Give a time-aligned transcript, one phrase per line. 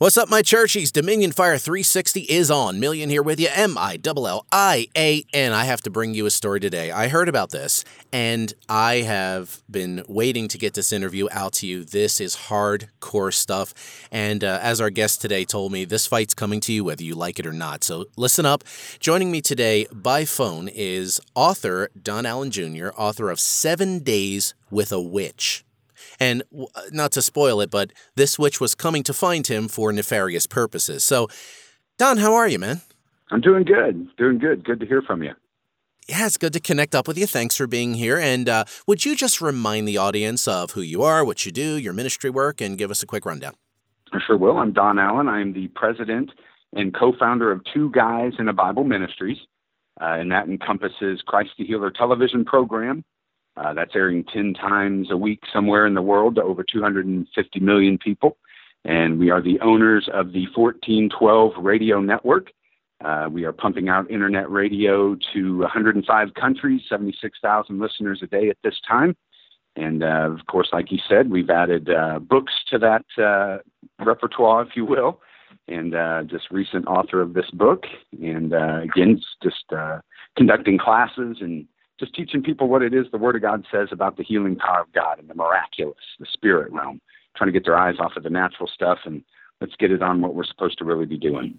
[0.00, 0.92] What's up, my churchies?
[0.92, 2.76] Dominion Fire 360 is on.
[2.76, 3.48] Millian here with you.
[3.52, 5.52] M I L L I A N.
[5.52, 6.92] I have to bring you a story today.
[6.92, 11.66] I heard about this and I have been waiting to get this interview out to
[11.66, 11.82] you.
[11.82, 13.74] This is hardcore stuff.
[14.12, 17.16] And uh, as our guest today told me, this fight's coming to you whether you
[17.16, 17.82] like it or not.
[17.82, 18.62] So listen up.
[19.00, 24.92] Joining me today by phone is author Don Allen Jr., author of Seven Days with
[24.92, 25.64] a Witch.
[26.20, 26.42] And
[26.90, 31.04] not to spoil it, but this witch was coming to find him for nefarious purposes.
[31.04, 31.28] So,
[31.96, 32.80] Don, how are you, man?
[33.30, 34.08] I'm doing good.
[34.16, 34.64] Doing good.
[34.64, 35.32] Good to hear from you.
[36.08, 37.26] Yeah, it's good to connect up with you.
[37.26, 38.18] Thanks for being here.
[38.18, 41.76] And uh, would you just remind the audience of who you are, what you do,
[41.76, 43.54] your ministry work, and give us a quick rundown?
[44.12, 44.56] I sure will.
[44.56, 45.28] I'm Don Allen.
[45.28, 46.30] I'm the president
[46.72, 49.36] and co founder of Two Guys in a Bible Ministries.
[50.00, 53.04] Uh, and that encompasses Christ the Healer television program,
[53.58, 57.98] uh, that's airing 10 times a week somewhere in the world to over 250 million
[57.98, 58.36] people.
[58.84, 62.52] And we are the owners of the 1412 radio network.
[63.04, 68.56] Uh, we are pumping out internet radio to 105 countries, 76,000 listeners a day at
[68.62, 69.16] this time.
[69.76, 73.58] And uh, of course, like you said, we've added uh, books to that uh,
[74.04, 75.20] repertoire, if you will.
[75.68, 77.84] And uh, just recent author of this book.
[78.20, 79.64] And again, just
[80.36, 81.66] conducting classes and
[81.98, 84.82] just teaching people what it is the Word of God says about the healing power
[84.82, 87.00] of God and the miraculous, the spirit realm,
[87.36, 89.22] trying to get their eyes off of the natural stuff and
[89.60, 91.58] let's get it on what we're supposed to really be doing.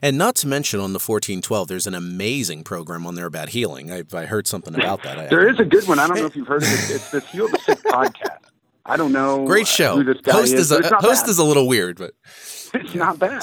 [0.00, 3.92] And not to mention on the 1412, there's an amazing program on there about healing.
[3.92, 5.30] I, I heard something about that.
[5.30, 5.98] there is a good one.
[5.98, 6.90] I don't know if you've heard of it.
[6.90, 8.38] It's the Heal the Sick podcast.
[8.86, 9.46] I don't know.
[9.46, 10.02] Great show.
[10.26, 12.12] host is, is a, host is a little weird, but
[12.74, 13.42] it's not bad.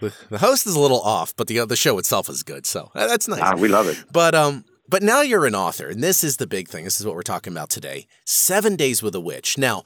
[0.00, 2.64] the host is a little off, but the the show itself is good.
[2.64, 3.40] So uh, that's nice.
[3.42, 4.02] Ah, we love it.
[4.12, 6.84] But um, but now you're an author, and this is the big thing.
[6.84, 8.06] This is what we're talking about today.
[8.24, 9.58] Seven Days with a Witch.
[9.58, 9.84] Now,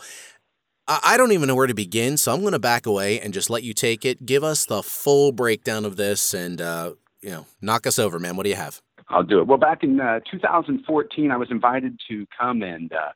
[0.86, 3.50] I don't even know where to begin, so I'm going to back away and just
[3.50, 4.26] let you take it.
[4.26, 8.36] Give us the full breakdown of this, and uh, you know, knock us over, man.
[8.36, 8.80] What do you have?
[9.08, 9.46] I'll do it.
[9.46, 13.10] Well, back in uh, 2014, I was invited to come and uh,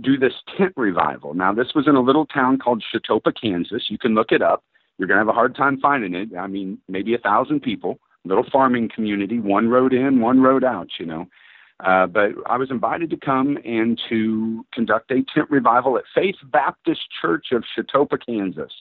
[0.00, 1.34] do this tent revival.
[1.34, 3.84] Now, this was in a little town called Chetopa, Kansas.
[3.88, 4.64] You can look it up.
[4.98, 6.36] You're going to have a hard time finding it.
[6.36, 10.88] I mean, maybe a thousand people little farming community, one road in, one road out,
[10.98, 11.26] you know.
[11.80, 16.36] Uh, but I was invited to come and to conduct a tent revival at Faith
[16.44, 18.72] Baptist Church of Chautauqua, Kansas.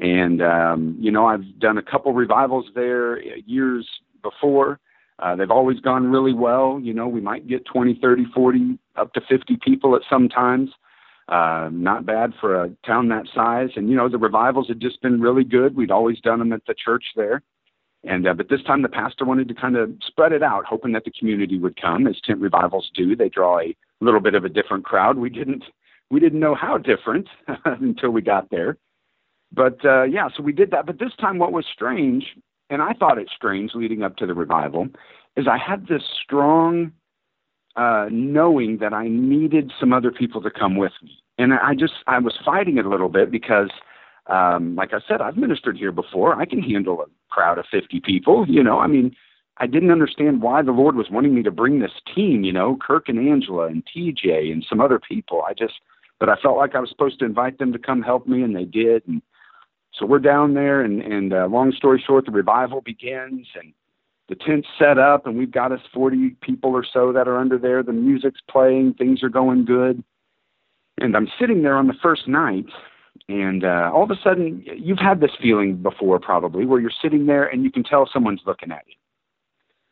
[0.00, 3.88] And, um, you know, I've done a couple revivals there years
[4.22, 4.80] before.
[5.20, 6.78] Uh, they've always gone really well.
[6.80, 10.70] You know, we might get 20, 30, 40, up to 50 people at some times.
[11.28, 13.70] Uh, not bad for a town that size.
[13.76, 15.76] And, you know, the revivals had just been really good.
[15.76, 17.42] We'd always done them at the church there.
[18.04, 20.92] And uh, but this time the pastor wanted to kind of spread it out, hoping
[20.92, 23.16] that the community would come, as tent revivals do.
[23.16, 25.18] They draw a little bit of a different crowd.
[25.18, 25.64] We didn't
[26.10, 27.28] we didn't know how different
[27.64, 28.76] until we got there.
[29.52, 30.86] But uh, yeah, so we did that.
[30.86, 32.36] But this time, what was strange,
[32.70, 34.88] and I thought it strange leading up to the revival,
[35.36, 36.92] is I had this strong
[37.76, 41.94] uh, knowing that I needed some other people to come with me, and I just
[42.06, 43.70] I was fighting it a little bit because
[44.28, 46.34] um, like I said, I've ministered here before.
[46.34, 48.46] I can handle a crowd of 50 people.
[48.48, 49.14] You know, I mean,
[49.58, 52.76] I didn't understand why the Lord was wanting me to bring this team, you know,
[52.80, 55.42] Kirk and Angela and TJ and some other people.
[55.42, 55.74] I just,
[56.20, 58.54] but I felt like I was supposed to invite them to come help me, and
[58.54, 59.02] they did.
[59.08, 59.22] And
[59.92, 63.72] so we're down there, and, and uh, long story short, the revival begins, and
[64.28, 67.58] the tent's set up, and we've got us 40 people or so that are under
[67.58, 67.82] there.
[67.82, 70.04] The music's playing, things are going good.
[70.98, 72.66] And I'm sitting there on the first night,
[73.28, 77.26] and uh, all of a sudden, you've had this feeling before, probably, where you're sitting
[77.26, 78.94] there and you can tell someone's looking at you.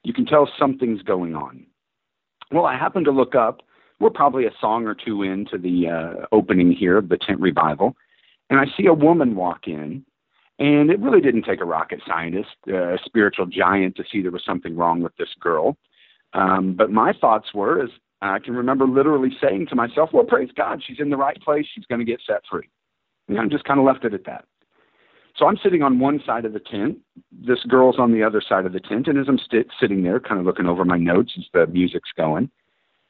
[0.04, 1.66] You can tell something's going on.
[2.50, 3.60] Well, I happen to look up.
[4.00, 7.96] We're probably a song or two into the uh, opening here of the tent revival,
[8.50, 10.04] and I see a woman walk in.
[10.58, 14.30] And it really didn't take a rocket scientist, uh, a spiritual giant, to see there
[14.30, 15.76] was something wrong with this girl.
[16.32, 17.90] Um, but my thoughts were, as
[18.22, 21.66] I can remember literally saying to myself, "Well, praise God, she's in the right place.
[21.74, 22.68] She's going to get set free."
[23.28, 24.44] And I just kind of left it at that.
[25.36, 26.98] So I'm sitting on one side of the tent.
[27.30, 29.06] This girl's on the other side of the tent.
[29.06, 32.10] And as I'm st- sitting there, kind of looking over my notes as the music's
[32.16, 32.50] going,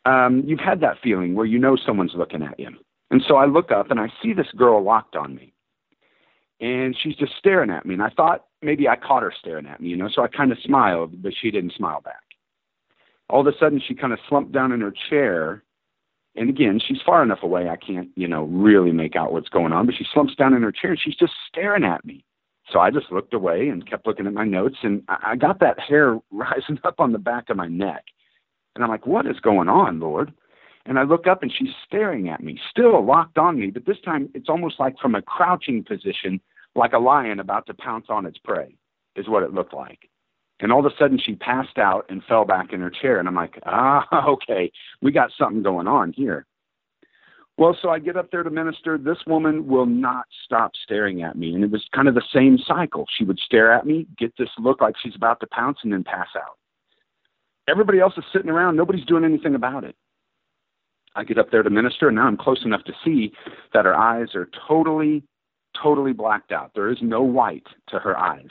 [0.05, 2.71] um, you've had that feeling where you know someone's looking at you.
[3.11, 5.53] And so I look up and I see this girl locked on me.
[6.61, 7.95] And she's just staring at me.
[7.95, 10.51] And I thought maybe I caught her staring at me, you know, so I kind
[10.51, 12.23] of smiled, but she didn't smile back.
[13.29, 15.63] All of a sudden, she kind of slumped down in her chair
[16.37, 19.73] and again, she's far enough away I can't, you know, really make out what's going
[19.73, 19.87] on.
[19.87, 22.25] But she slumps down in her chair and she's just staring at me.
[22.71, 25.79] So I just looked away and kept looking at my notes, and I got that
[25.79, 28.05] hair rising up on the back of my neck.
[28.75, 30.33] And I'm like, what is going on, Lord?
[30.85, 34.01] And I look up and she's staring at me, still locked on me, but this
[34.05, 36.41] time it's almost like from a crouching position,
[36.77, 38.77] like a lion about to pounce on its prey,
[39.17, 40.09] is what it looked like.
[40.61, 43.19] And all of a sudden, she passed out and fell back in her chair.
[43.19, 44.73] And I'm like, ah, okay,
[45.03, 46.47] we got something going on here.
[47.59, 48.99] Well, so I get up there to minister.
[48.99, 51.55] This woman will not stop staring at me.
[51.55, 53.07] And it was kind of the same cycle.
[53.17, 56.05] She would stare at me, get this look like she's about to pounce, and then
[56.05, 56.59] pass out.
[57.69, 58.77] Everybody else is sitting around.
[58.77, 59.97] Nobody's doing anything about it.
[61.15, 63.33] I get up there to minister, and now I'm close enough to see
[63.73, 65.23] that her eyes are totally,
[65.83, 66.73] totally blacked out.
[66.75, 68.51] There is no white to her eyes.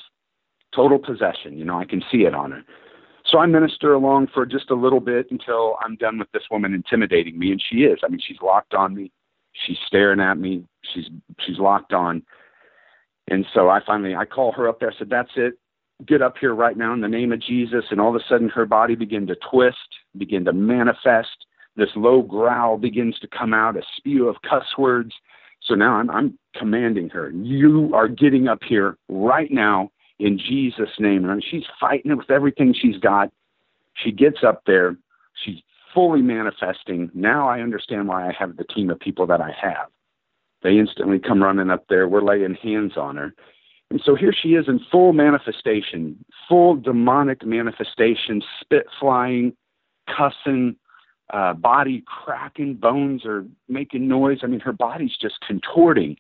[0.76, 1.58] Total possession.
[1.58, 2.62] You know, I can see it on her.
[3.26, 6.74] So I minister along for just a little bit until I'm done with this woman
[6.74, 8.00] intimidating me, and she is.
[8.04, 9.12] I mean, she's locked on me.
[9.66, 10.64] She's staring at me.
[10.94, 11.06] She's
[11.40, 12.22] she's locked on.
[13.28, 14.92] And so I finally I call her up there.
[14.92, 15.58] I said, "That's it.
[16.06, 18.50] Get up here right now in the name of Jesus." And all of a sudden,
[18.50, 19.78] her body began to twist,
[20.18, 21.46] begin to manifest.
[21.76, 25.14] This low growl begins to come out, a spew of cuss words.
[25.64, 29.90] So now I'm, I'm commanding her, "You are getting up here right now
[30.20, 31.28] in Jesus' name.
[31.30, 33.32] And she's fighting it with everything she's got.
[33.94, 34.98] She gets up there.
[35.44, 35.62] She's
[35.94, 37.10] fully manifesting.
[37.14, 39.88] Now I understand why I have the team of people that I have.
[40.64, 42.08] They instantly come running up there.
[42.08, 43.34] We're laying hands on her.
[43.92, 49.56] And so here she is in full manifestation, full demonic manifestation, spit flying,
[50.08, 50.76] cussing,
[51.32, 54.40] uh, body cracking, bones are making noise.
[54.44, 56.18] I mean, her body's just contorting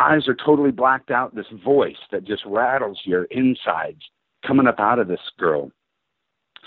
[0.00, 4.02] eyes are totally blacked out, this voice that just rattles your insides
[4.46, 5.70] coming up out of this girl.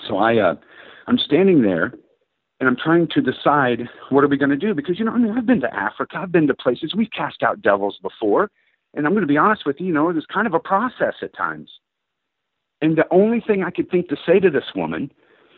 [0.08, 0.56] So I, uh,
[1.08, 1.94] I'm standing there
[2.60, 5.18] and I'm trying to decide what are we going to do because you know I
[5.18, 8.52] mean I've been to Africa, I've been to places we've cast out devils before,
[8.94, 10.60] and I'm going to be honest with you, you know it was kind of a
[10.60, 11.70] process at times.
[12.82, 15.12] And the only thing I could think to say to this woman,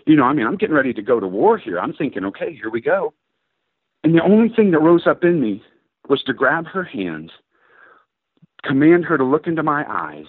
[0.07, 1.79] you know, I mean I'm getting ready to go to war here.
[1.79, 3.13] I'm thinking, okay, here we go.
[4.03, 5.61] And the only thing that rose up in me
[6.09, 7.31] was to grab her hands
[8.63, 10.25] command her to look into my eyes.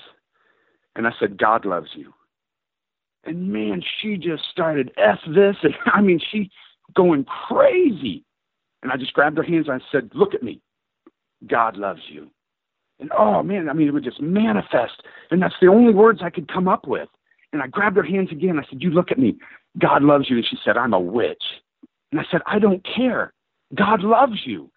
[0.96, 2.12] And I said, God loves you.
[3.24, 5.56] And man, she just started F this.
[5.62, 6.50] And I mean, she
[6.94, 8.24] going crazy.
[8.82, 10.60] And I just grabbed her hands and I said, Look at me.
[11.46, 12.30] God loves you.
[13.00, 15.02] And oh man, I mean, it would just manifest.
[15.30, 17.08] And that's the only words I could come up with.
[17.52, 18.58] And I grabbed her hands again.
[18.58, 19.36] I said, You look at me.
[19.78, 20.36] God loves you.
[20.36, 21.42] And she said, I'm a witch.
[22.12, 23.32] And I said, I don't care.
[23.74, 24.70] God loves you.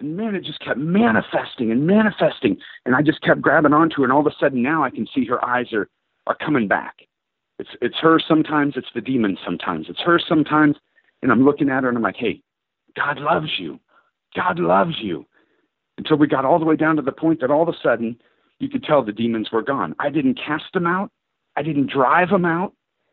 [0.00, 2.56] And man, it just kept manifesting and manifesting.
[2.84, 4.04] And I just kept grabbing onto her.
[4.04, 5.88] And all of a sudden now I can see her eyes are,
[6.26, 6.96] are coming back.
[7.58, 9.86] It's, it's her sometimes, it's the demon sometimes.
[9.88, 10.76] It's her sometimes.
[11.22, 12.42] And I'm looking at her and I'm like, hey,
[12.96, 13.78] God loves you.
[14.34, 15.26] God loves you.
[15.96, 18.16] Until we got all the way down to the point that all of a sudden
[18.58, 19.94] you could tell the demons were gone.
[20.00, 21.10] I didn't cast them out.
[21.56, 22.72] I didn't drive them out.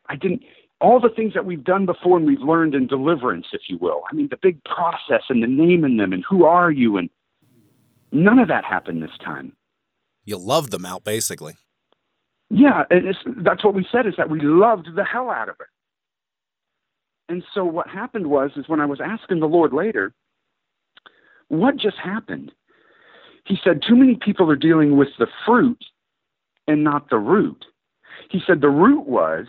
[0.09, 0.41] I didn't
[0.81, 4.01] all the things that we've done before and we've learned in deliverance, if you will.
[4.11, 7.09] I mean, the big process and the naming them and who are you and
[8.11, 9.53] none of that happened this time.
[10.25, 11.53] You loved them out, basically.
[12.49, 15.67] Yeah, and that's what we said is that we loved the hell out of it.
[17.29, 20.13] And so what happened was is when I was asking the Lord later,
[21.47, 22.51] what just happened?
[23.45, 25.83] He said, too many people are dealing with the fruit
[26.67, 27.65] and not the root.
[28.29, 29.47] He said the root was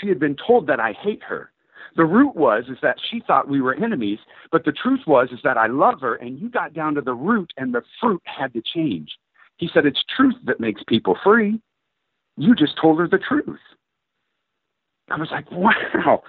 [0.00, 1.52] she had been told that I hate her.
[1.96, 4.18] The root was is that she thought we were enemies,
[4.52, 7.14] but the truth was is that I love her and you got down to the
[7.14, 9.10] root and the fruit had to change.
[9.56, 11.60] He said it's truth that makes people free.
[12.36, 13.58] You just told her the truth.
[15.10, 16.22] I was like, wow,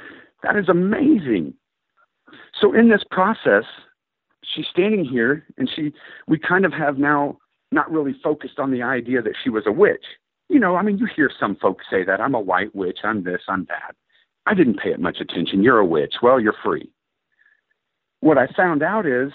[0.44, 1.54] that is amazing.
[2.60, 3.66] So in this process,
[4.44, 5.94] she's standing here and she
[6.28, 7.38] we kind of have now
[7.72, 10.04] not really focused on the idea that she was a witch
[10.52, 13.24] you know, I mean, you hear some folks say that I'm a white witch, I'm
[13.24, 13.96] this, I'm that.
[14.46, 15.64] I didn't pay it much attention.
[15.64, 16.16] You're a witch.
[16.22, 16.92] Well, you're free.
[18.20, 19.32] What I found out is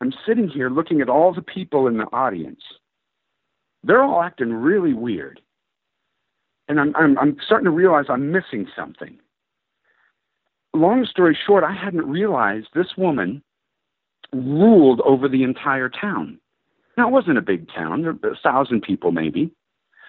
[0.00, 2.60] I'm sitting here looking at all the people in the audience.
[3.82, 5.40] They're all acting really weird.
[6.68, 9.18] And I'm, I'm, I'm starting to realize I'm missing something.
[10.74, 13.42] Long story short, I hadn't realized this woman
[14.32, 16.38] ruled over the entire town.
[16.96, 19.52] Now, it wasn't a big town, a thousand people maybe.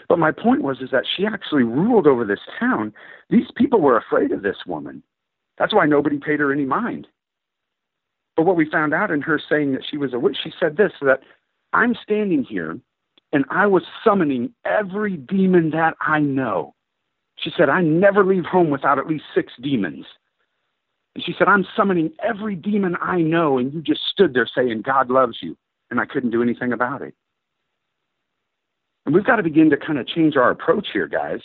[0.10, 2.94] But my point was is that she actually ruled over this town.
[3.30, 5.04] These people were afraid of this woman.
[5.58, 7.08] That's why nobody paid her any mind.
[8.36, 10.78] But what we found out in her saying that she was a witch, she said
[10.78, 11.22] this that
[11.74, 12.80] I'm standing here
[13.32, 16.74] and I was summoning every demon that I know.
[17.38, 20.06] She said, I never leave home without at least six demons.
[21.16, 24.82] And she said, I'm summoning every demon I know, and you just stood there saying,
[24.82, 25.58] God loves you.
[25.92, 27.14] And I couldn't do anything about it.
[29.06, 31.40] And we've got to begin to kind of change our approach here, guys.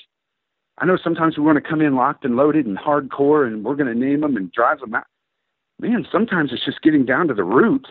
[0.79, 3.77] I know sometimes we want to come in locked and loaded and hardcore and we're
[3.77, 5.07] going to name them and drive them out.
[5.81, 7.87] Man, sometimes it's just getting down to the root.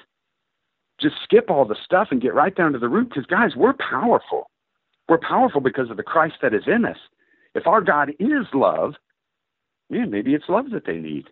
[0.99, 3.73] just skip all the stuff and get right down to the root because, guys, we're
[3.73, 4.49] powerful.
[5.09, 6.97] We're powerful because of the Christ that is in us.
[7.55, 8.93] If our God is love,
[9.89, 11.25] man, maybe it's love that they need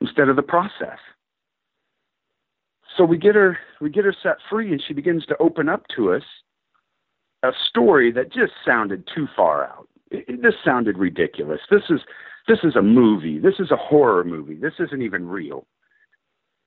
[0.00, 0.98] instead of the process.
[2.96, 5.84] So we get her we get her set free and she begins to open up
[5.96, 6.22] to us
[7.44, 9.88] a story that just sounded too far out.
[10.10, 11.60] It, this sounded ridiculous.
[11.70, 12.00] This is
[12.48, 13.38] this is a movie.
[13.38, 14.56] This is a horror movie.
[14.56, 15.66] This isn't even real.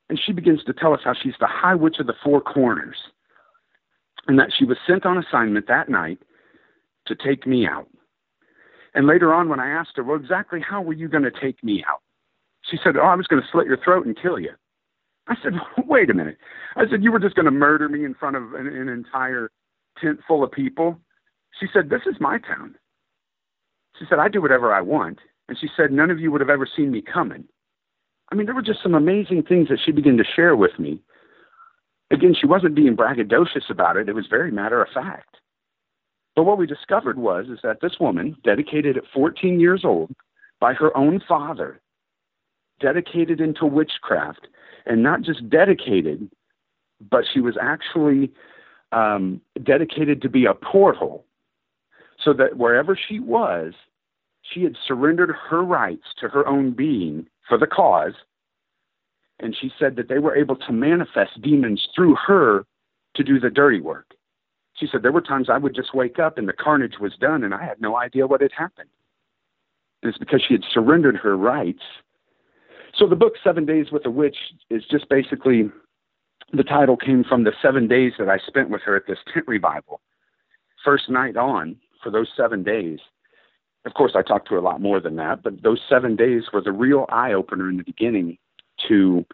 [0.09, 2.95] And she begins to tell us how she's the high witch of the four corners
[4.27, 6.19] and that she was sent on assignment that night
[7.07, 7.87] to take me out.
[8.95, 11.63] And later on, when I asked her, well, exactly how were you going to take
[11.63, 12.01] me out?
[12.69, 14.51] She said, oh, I was going to slit your throat and kill you.
[15.27, 15.53] I said,
[15.85, 16.37] wait a minute.
[16.75, 19.51] I said, you were just going to murder me in front of an, an entire
[20.01, 20.99] tent full of people?
[21.59, 22.75] She said, this is my town.
[23.97, 25.19] She said, I do whatever I want.
[25.49, 27.45] And she said, none of you would have ever seen me coming.
[28.31, 31.01] I mean, there were just some amazing things that she began to share with me.
[32.11, 34.09] Again, she wasn't being braggadocious about it.
[34.09, 35.37] It was very matter of fact.
[36.35, 40.11] But what we discovered was is that this woman, dedicated at 14 years old
[40.59, 41.81] by her own father,
[42.79, 44.47] dedicated into witchcraft,
[44.85, 46.29] and not just dedicated,
[47.09, 48.31] but she was actually
[48.91, 51.25] um, dedicated to be a portal
[52.23, 53.73] so that wherever she was,
[54.41, 58.13] she had surrendered her rights to her own being for the cause.
[59.39, 62.65] And she said that they were able to manifest demons through her
[63.15, 64.13] to do the dirty work.
[64.75, 67.43] She said there were times I would just wake up and the carnage was done
[67.43, 68.89] and I had no idea what had happened.
[70.01, 71.81] And it's because she had surrendered her rights.
[72.95, 74.37] So the book Seven Days with a Witch
[74.69, 75.69] is just basically
[76.53, 79.47] the title came from the seven days that I spent with her at this tent
[79.47, 80.01] revival.
[80.83, 82.99] First night on for those seven days.
[83.85, 86.43] Of course, I talked to her a lot more than that, but those seven days
[86.51, 88.37] were the real eye opener in the beginning
[88.87, 89.25] to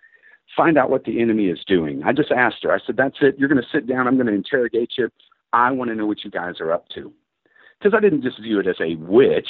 [0.55, 2.03] find out what the enemy is doing.
[2.03, 3.35] I just asked her, I said, That's it.
[3.37, 4.07] You're going to sit down.
[4.07, 5.09] I'm going to interrogate you.
[5.53, 7.11] I want to know what you guys are up to.
[7.79, 9.47] Because I didn't just view it as a witch.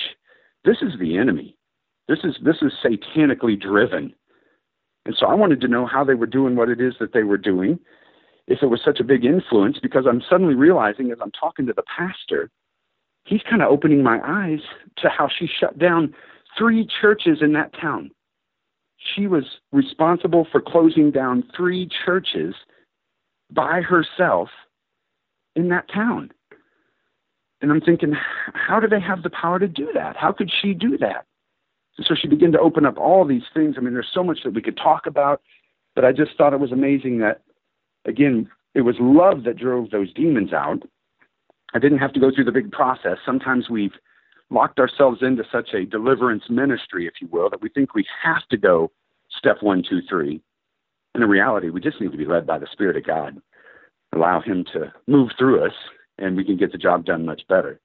[0.66, 1.56] This is the enemy.
[2.08, 4.14] This is this is satanically driven.
[5.06, 7.24] And so I wanted to know how they were doing what it is that they
[7.24, 7.80] were doing,
[8.48, 11.74] if it was such a big influence, because I'm suddenly realizing as I'm talking to
[11.74, 12.50] the pastor,
[13.26, 14.60] he's kind of opening my eyes
[14.98, 16.14] to how she shut down
[16.58, 18.12] three churches in that town.
[19.16, 22.56] She was responsible for closing down three churches
[23.52, 24.50] by herself
[25.56, 26.32] in that town.
[27.62, 28.14] And I'm thinking,
[28.54, 30.18] how do they have the power to do that?
[30.18, 31.26] How could she do that?
[32.02, 33.76] So she began to open up all these things.
[33.78, 35.42] I mean, there's so much that we could talk about,
[35.96, 37.42] but I just thought it was amazing that,
[38.06, 40.82] again, it was love that drove those demons out.
[41.76, 43.18] I didn't have to go through the big process.
[43.26, 43.94] Sometimes we've
[44.50, 48.48] locked ourselves into such a deliverance ministry, if you will, that we think we have
[48.50, 48.92] to go
[49.38, 50.42] step one, two, three.
[51.14, 53.40] And in reality, we just need to be led by the Spirit of God
[54.14, 55.74] allow him to move through us
[56.20, 57.80] and we can get the job done much better.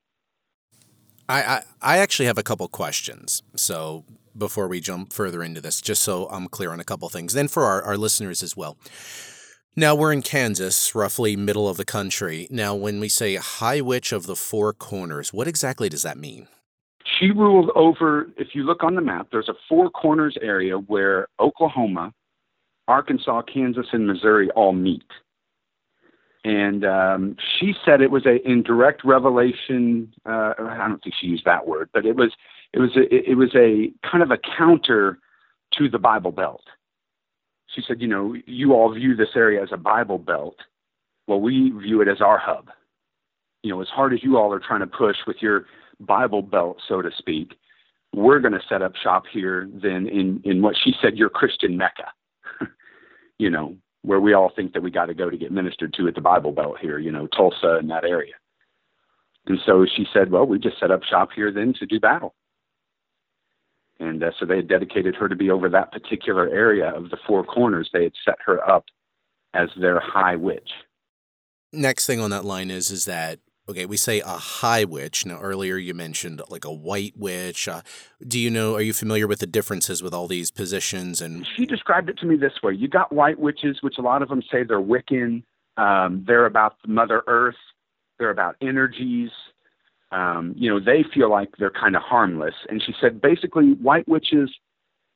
[1.28, 3.42] I, I, actually have a couple questions.
[3.54, 4.04] So
[4.36, 7.48] before we jump further into this, just so I'm clear on a couple things, then
[7.48, 8.78] for our, our listeners as well.
[9.76, 12.48] Now we're in Kansas, roughly middle of the country.
[12.50, 16.48] Now, when we say High Witch of the Four Corners, what exactly does that mean?
[17.18, 21.28] She ruled over, if you look on the map, there's a Four Corners area where
[21.38, 22.12] Oklahoma,
[22.88, 25.04] Arkansas, Kansas, and Missouri all meet
[26.48, 30.14] and um, she said it was a in direct revelation.
[30.24, 32.32] Uh, I don't think she used that word, but it was
[32.72, 35.18] it was a, it was a kind of a counter
[35.74, 36.62] to the Bible Belt.
[37.66, 40.56] She said, you know, you all view this area as a Bible Belt.
[41.26, 42.70] Well, we view it as our hub.
[43.62, 45.66] You know, as hard as you all are trying to push with your
[46.00, 47.58] Bible Belt, so to speak,
[48.14, 49.68] we're going to set up shop here.
[49.70, 52.10] Then in in what she said, your Christian Mecca.
[53.38, 56.08] you know, where we all think that we got to go to get ministered to
[56.08, 58.34] at the Bible Belt here, you know, Tulsa and that area.
[59.46, 62.34] And so she said, well, we just set up shop here then to do battle.
[63.98, 67.16] And uh, so they had dedicated her to be over that particular area of the
[67.26, 67.90] four corners.
[67.92, 68.84] They had set her up
[69.54, 70.70] as their high witch.
[71.72, 75.26] Next thing on that line is is that Okay, we say a high witch.
[75.26, 77.68] Now, earlier you mentioned like a white witch.
[77.68, 77.82] Uh,
[78.26, 81.20] do you know, are you familiar with the differences with all these positions?
[81.20, 84.22] And She described it to me this way You got white witches, which a lot
[84.22, 85.42] of them say they're Wiccan,
[85.76, 87.56] um, they're about the Mother Earth,
[88.18, 89.30] they're about energies.
[90.10, 92.54] Um, you know, they feel like they're kind of harmless.
[92.70, 94.50] And she said basically, white witches,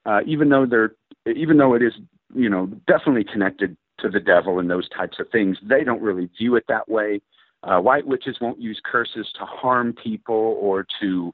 [0.04, 0.94] uh, even though they're,
[1.35, 1.94] even though it is,
[2.35, 6.28] you know, definitely connected to the devil and those types of things, they don't really
[6.38, 7.23] view it that way
[7.64, 11.33] uh, white witches won't use curses to harm people or to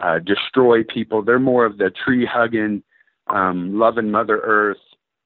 [0.00, 1.22] uh, destroy people.
[1.22, 2.82] They're more of the tree hugging,
[3.28, 4.78] um, loving Mother Earth,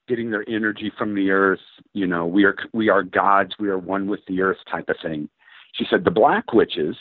[0.09, 1.61] getting their energy from the earth.
[1.93, 3.55] You know, we are we are gods.
[3.59, 5.29] We are one with the earth, type of thing.
[5.73, 6.97] She said the black witches.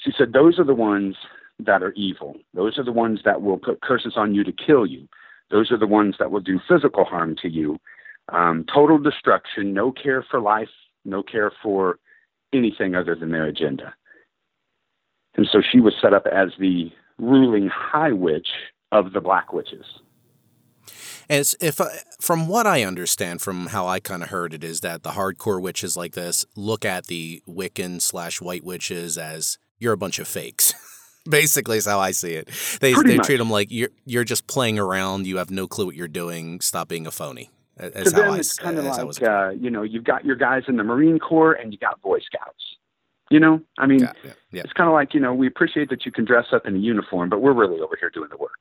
[0.00, 1.16] She said those are the ones
[1.58, 2.36] that are evil.
[2.52, 5.08] Those are the ones that will put curses on you to kill you.
[5.50, 7.78] Those are the ones that will do physical harm to you.
[8.30, 10.68] Um, total destruction, no care for life,
[11.04, 11.98] no care for
[12.54, 13.94] anything other than their agenda.
[15.36, 18.48] And so she was set up as the ruling high witch
[18.92, 19.84] of the black witches.
[21.28, 21.88] As if I,
[22.20, 25.60] from what I understand, from how I kind of heard it, is that the hardcore
[25.60, 30.28] witches like this look at the Wiccan slash white witches as you're a bunch of
[30.28, 30.74] fakes.
[31.28, 32.50] Basically, is how I see it.
[32.80, 33.26] They Pretty they much.
[33.26, 35.26] treat them like you're you're just playing around.
[35.26, 36.60] You have no clue what you're doing.
[36.60, 37.48] Stop being a phony.
[37.78, 40.24] To them, I, it's kind of as I was like uh, you know, you've got
[40.24, 42.76] your guys in the Marine Corps and you got Boy Scouts.
[43.30, 44.62] You know, I mean, yeah, yeah, yeah.
[44.62, 46.78] it's kind of like you know, we appreciate that you can dress up in a
[46.78, 48.50] uniform, but we're really over here doing the work.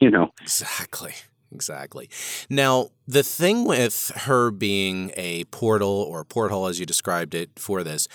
[0.00, 1.12] You know, Exactly.
[1.54, 2.08] Exactly.
[2.48, 7.82] Now, the thing with her being a portal or porthole, as you described it for
[7.84, 8.08] this,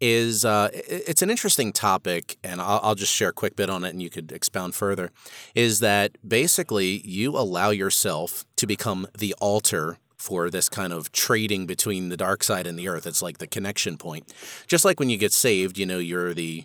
[0.00, 3.84] is uh, it's an interesting topic, and I'll, I'll just share a quick bit on
[3.84, 5.10] it and you could expound further.
[5.54, 11.66] Is that basically you allow yourself to become the altar for this kind of trading
[11.66, 13.06] between the dark side and the earth.
[13.06, 14.32] It's like the connection point.
[14.66, 16.64] Just like when you get saved, you know, you're the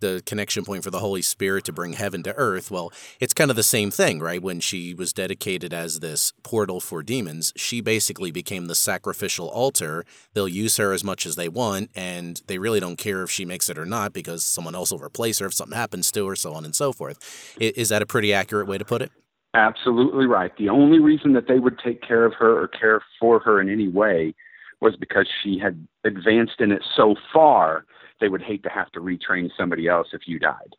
[0.00, 2.70] the connection point for the Holy Spirit to bring heaven to earth.
[2.70, 4.42] Well, it's kind of the same thing, right?
[4.42, 10.04] When she was dedicated as this portal for demons, she basically became the sacrificial altar.
[10.34, 13.44] They'll use her as much as they want, and they really don't care if she
[13.44, 16.36] makes it or not because someone else will replace her if something happens to her,
[16.36, 17.56] so on and so forth.
[17.60, 19.12] Is that a pretty accurate way to put it?
[19.54, 20.56] absolutely right.
[20.56, 23.68] The only reason that they would take care of her or care for her in
[23.68, 24.34] any way
[24.80, 27.84] was because she had advanced in it so far.
[28.20, 30.76] They would hate to have to retrain somebody else if you died,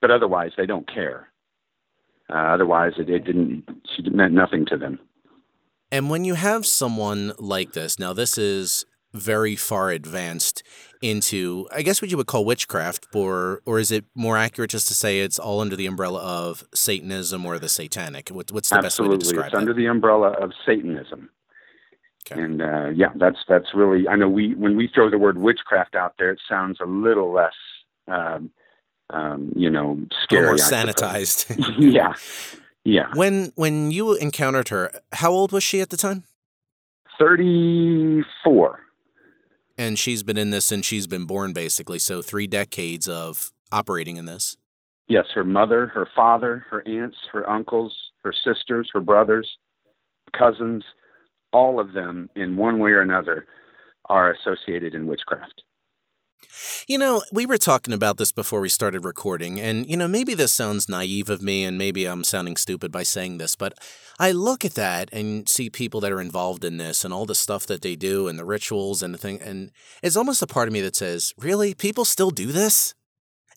[0.00, 1.28] but otherwise they don't care.
[2.28, 3.64] Uh, otherwise, it, it didn't.
[3.96, 4.98] She meant nothing to them.
[5.90, 10.62] And when you have someone like this, now this is very far advanced
[11.02, 14.86] into, I guess what you would call witchcraft, or or is it more accurate just
[14.88, 18.28] to say it's all under the umbrella of Satanism or the Satanic?
[18.28, 19.58] What, what's the best way to Absolutely, describe it's that?
[19.58, 21.30] under the umbrella of Satanism.
[22.26, 22.40] Okay.
[22.40, 24.06] And uh, yeah, that's that's really.
[24.06, 27.32] I know we when we throw the word witchcraft out there, it sounds a little
[27.32, 27.54] less,
[28.08, 28.50] um,
[29.10, 30.46] um, you know, scary.
[30.46, 31.56] more sanitized.
[31.78, 32.12] yeah,
[32.84, 33.10] yeah.
[33.14, 36.24] when when you encountered her, how old was she at the time?
[37.18, 38.80] Thirty-four.
[39.78, 41.98] And she's been in this since she's been born, basically.
[41.98, 44.58] So three decades of operating in this.
[45.08, 49.48] Yes, her mother, her father, her aunts, her uncles, her sisters, her brothers,
[50.38, 50.84] cousins,
[51.52, 53.46] all of them, in one way or another,
[54.08, 55.62] are associated in witchcraft.
[56.88, 60.34] You know, we were talking about this before we started recording, and, you know, maybe
[60.34, 63.74] this sounds naive of me, and maybe I'm sounding stupid by saying this, but
[64.18, 67.34] I look at that and see people that are involved in this and all the
[67.34, 69.70] stuff that they do and the rituals and the thing, and
[70.02, 71.74] it's almost a part of me that says, really?
[71.74, 72.94] People still do this?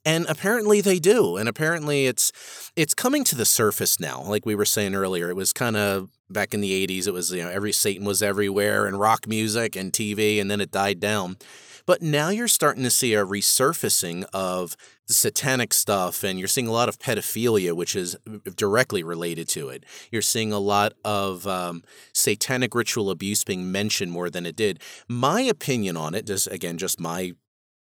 [0.06, 1.38] And apparently they do.
[1.38, 2.32] And apparently it's
[2.76, 4.22] it's coming to the surface now.
[4.22, 7.32] Like we were saying earlier, it was kind of back in the 80s, it was,
[7.32, 11.00] you know, every Satan was everywhere and rock music and TV, and then it died
[11.00, 11.38] down.
[11.86, 16.72] But now you're starting to see a resurfacing of satanic stuff, and you're seeing a
[16.72, 18.16] lot of pedophilia, which is
[18.56, 19.84] directly related to it.
[20.10, 24.80] You're seeing a lot of um, satanic ritual abuse being mentioned more than it did.
[25.10, 27.34] My opinion on it, just again, just my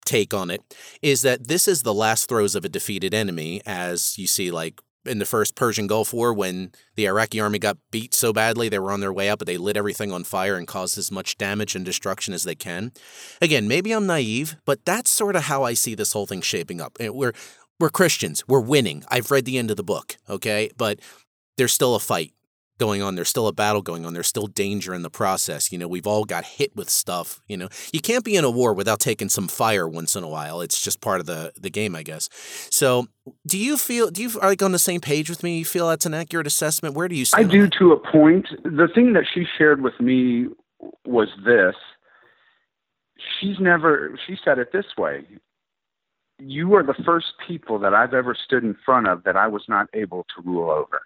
[0.08, 0.62] take on it,
[1.02, 4.80] is that this is the last throes of a defeated enemy, as you see, like
[5.04, 8.78] in the first Persian Gulf War when the Iraqi army got beat so badly they
[8.78, 11.38] were on their way out, but they lit everything on fire and caused as much
[11.38, 12.92] damage and destruction as they can.
[13.40, 16.80] Again, maybe I'm naive, but that's sort of how I see this whole thing shaping
[16.80, 16.96] up.
[17.00, 17.32] Eh, we're
[17.80, 18.42] we're Christians.
[18.48, 19.04] We're winning.
[19.08, 20.70] I've read the end of the book, okay?
[20.76, 20.98] But
[21.56, 22.32] there's still a fight
[22.78, 23.14] going on.
[23.14, 24.14] There's still a battle going on.
[24.14, 25.70] There's still danger in the process.
[25.72, 27.40] You know, we've all got hit with stuff.
[27.46, 30.28] You know, you can't be in a war without taking some fire once in a
[30.28, 30.60] while.
[30.60, 32.28] It's just part of the the game, I guess.
[32.70, 33.06] So,
[33.46, 34.10] do you feel?
[34.10, 35.58] Do you are like on the same page with me?
[35.58, 36.94] You feel that's an accurate assessment?
[36.94, 37.26] Where do you?
[37.34, 37.72] I do that?
[37.78, 38.48] to a point.
[38.64, 40.46] The thing that she shared with me
[41.04, 41.74] was this.
[43.40, 45.24] She's never, she said it this way
[46.38, 49.64] You are the first people that I've ever stood in front of that I was
[49.68, 51.00] not able to rule over.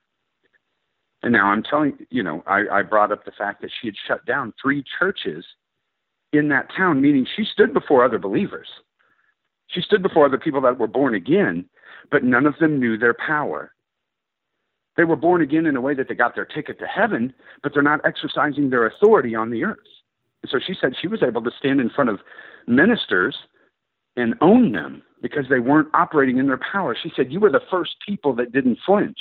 [1.22, 3.94] And now I'm telling you know, I, I brought up the fact that she had
[4.06, 5.44] shut down three churches
[6.32, 8.68] in that town, meaning she stood before other believers.
[9.68, 11.66] She stood before other people that were born again,
[12.10, 13.72] but none of them knew their power.
[14.96, 17.32] They were born again in a way that they got their ticket to heaven,
[17.62, 19.78] but they're not exercising their authority on the earth.
[20.46, 22.20] So she said she was able to stand in front of
[22.66, 23.36] ministers
[24.16, 26.96] and own them because they weren't operating in their power.
[27.00, 29.18] She said, You were the first people that didn't flinch.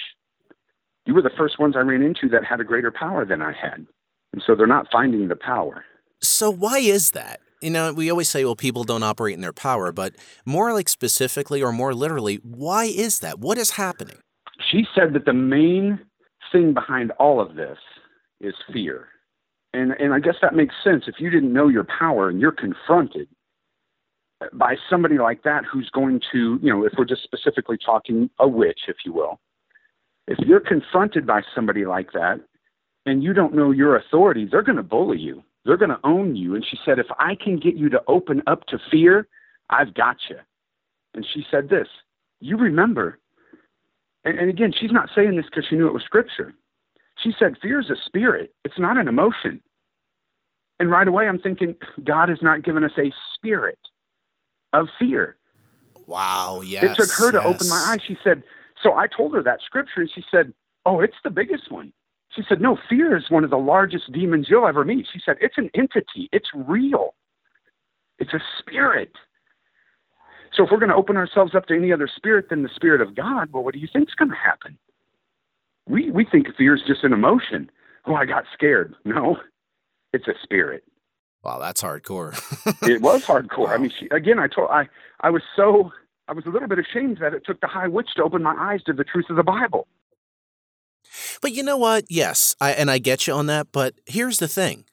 [1.06, 3.54] You were the first ones I ran into that had a greater power than I
[3.54, 3.86] had.
[4.34, 5.84] And so they're not finding the power.
[6.22, 7.40] So why is that?
[7.62, 10.90] You know, we always say, well, people don't operate in their power, but more like
[10.90, 13.40] specifically or more literally, why is that?
[13.40, 14.18] What is happening?
[14.72, 16.00] She said that the main
[16.52, 17.78] thing behind all of this
[18.40, 19.08] is fear.
[19.74, 21.04] And and I guess that makes sense.
[21.08, 23.28] If you didn't know your power and you're confronted
[24.54, 28.48] by somebody like that who's going to, you know, if we're just specifically talking a
[28.48, 29.40] witch, if you will,
[30.28, 32.40] if you're confronted by somebody like that
[33.06, 35.44] and you don't know your authority, they're going to bully you.
[35.66, 36.56] They're going to own you.
[36.56, 39.28] And she said, if I can get you to open up to fear,
[39.70, 40.38] I've got you.
[41.14, 41.88] And she said this,
[42.40, 43.20] you remember,
[44.24, 46.54] and, and again, she's not saying this because she knew it was scripture.
[47.18, 48.54] She said, fear is a spirit.
[48.64, 49.62] It's not an emotion.
[50.80, 53.78] And right away, I'm thinking, God has not given us a spirit
[54.74, 55.38] of fear.
[56.08, 56.84] Wow, yes.
[56.84, 57.46] It took her to yes.
[57.46, 58.00] open my eyes.
[58.08, 58.42] She said,
[58.82, 60.54] so I told her that scripture, and she said,
[60.86, 61.94] oh, it's the biggest one.
[62.36, 65.06] She said, no, fear is one of the largest demons you'll ever meet.
[65.12, 67.14] She said, it's an entity, it's real,
[68.20, 69.12] it's a spirit.
[70.54, 73.02] So if we're going to open ourselves up to any other spirit than the spirit
[73.02, 74.78] of God, well, what do you think is going to happen?
[75.88, 77.70] We, we think fear is just an emotion.
[78.06, 78.96] Oh, I got scared.
[79.06, 79.38] No,
[80.14, 80.84] it's a spirit.
[81.44, 82.34] Wow, that's hardcore.
[82.88, 83.68] it was hardcore.
[83.68, 83.74] Wow.
[83.74, 84.88] I mean, she, again, I told I
[85.22, 85.92] I was so
[86.28, 88.56] I was a little bit ashamed that it took the high witch to open my
[88.58, 89.88] eyes to the truth of the Bible.
[91.42, 92.06] But you know what?
[92.10, 93.68] Yes, I, and I get you on that.
[93.72, 94.86] But here's the thing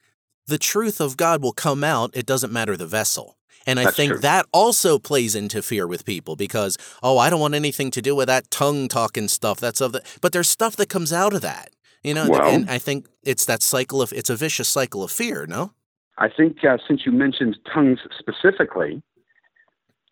[0.47, 2.11] the truth of God will come out.
[2.15, 3.37] It doesn't matter the vessel.
[3.67, 4.21] And I That's think true.
[4.21, 8.17] that also plays into fear with people because, oh, I don't want anything to do
[8.17, 9.61] with that tongue talking stuff.
[9.61, 11.71] That's of the, but there's stuff that comes out of that,
[12.03, 12.31] you know.
[12.31, 15.45] Well- and I think it's that cycle of, it's a vicious cycle of fear.
[15.47, 15.73] No.
[16.17, 19.03] I think uh, since you mentioned tongues specifically,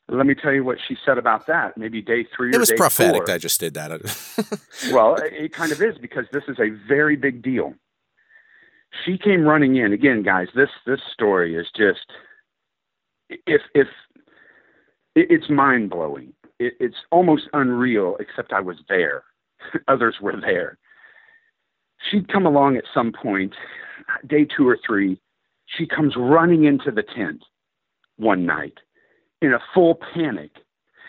[0.09, 1.77] let me tell you what she said about that.
[1.77, 2.51] Maybe day three.
[2.55, 3.27] It was prophetic.
[3.27, 3.35] Four.
[3.35, 3.90] I just did that.
[4.92, 7.75] well, it kind of is because this is a very big deal.
[9.05, 10.49] She came running in again, guys.
[10.55, 12.07] This this story is just
[13.47, 13.88] if if
[15.16, 16.33] it's mind blowing.
[16.61, 18.16] It, it's almost unreal.
[18.21, 19.25] Except I was there.
[19.88, 20.79] Others were there.
[22.11, 23.55] She'd come along at some point,
[24.25, 25.21] day two or three.
[25.66, 27.42] She comes running into the tent
[28.19, 28.79] one night
[29.47, 30.51] in a full panic,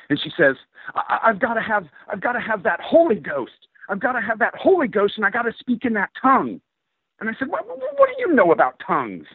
[0.09, 0.55] and she says,
[0.95, 3.67] I- "I've got to have, I've got to have that Holy Ghost.
[3.89, 6.61] I've got to have that Holy Ghost, and I got to speak in that tongue."
[7.19, 9.25] And I said, "What, what, do you know about tongues?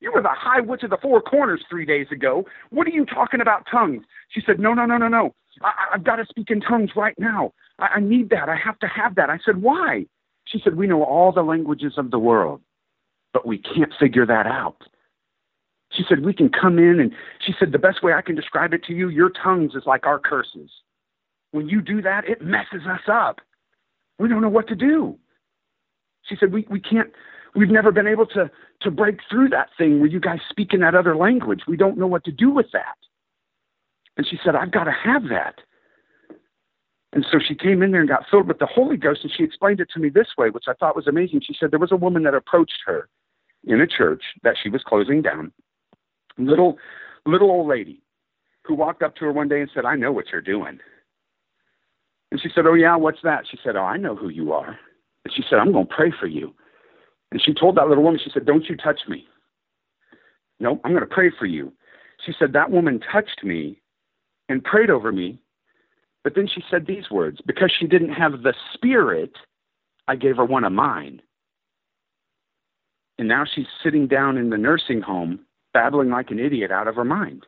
[0.00, 2.44] You were the high witch of the four corners three days ago.
[2.70, 5.34] What are you talking about tongues?" She said, "No, no, no, no, no.
[5.62, 7.52] I- I've got to speak in tongues right now.
[7.78, 8.48] I, I need that.
[8.48, 10.06] I have to have that." I said, "Why?"
[10.44, 12.60] She said, "We know all the languages of the world,
[13.32, 14.76] but we can't figure that out."
[15.94, 17.12] She said, We can come in, and
[17.44, 20.06] she said, The best way I can describe it to you, your tongues is like
[20.06, 20.70] our curses.
[21.50, 23.40] When you do that, it messes us up.
[24.18, 25.18] We don't know what to do.
[26.28, 27.10] She said, We, we can't,
[27.54, 28.50] we've never been able to,
[28.82, 31.62] to break through that thing where you guys speak in that other language.
[31.68, 32.96] We don't know what to do with that.
[34.16, 35.56] And she said, I've got to have that.
[37.14, 39.44] And so she came in there and got filled with the Holy Ghost, and she
[39.44, 41.42] explained it to me this way, which I thought was amazing.
[41.44, 43.08] She said there was a woman that approached her
[43.64, 45.52] in a church that she was closing down
[46.38, 46.78] little
[47.26, 48.02] little old lady
[48.64, 50.78] who walked up to her one day and said, I know what you're doing.
[52.30, 53.44] And she said, Oh yeah, what's that?
[53.50, 54.78] She said, Oh, I know who you are.
[55.24, 56.54] And she said, I'm gonna pray for you.
[57.30, 59.26] And she told that little woman, she said, Don't you touch me.
[60.60, 61.72] No, I'm gonna pray for you.
[62.24, 63.80] She said, That woman touched me
[64.48, 65.38] and prayed over me.
[66.24, 69.32] But then she said these words, because she didn't have the spirit,
[70.06, 71.20] I gave her one of mine.
[73.18, 75.40] And now she's sitting down in the nursing home
[75.72, 77.46] babbling like an idiot out of her mind.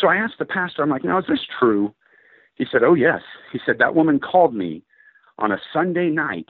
[0.00, 1.94] So I asked the pastor, I'm like, now, is this true?
[2.54, 3.22] He said, oh, yes.
[3.52, 4.82] He said, that woman called me
[5.38, 6.48] on a Sunday night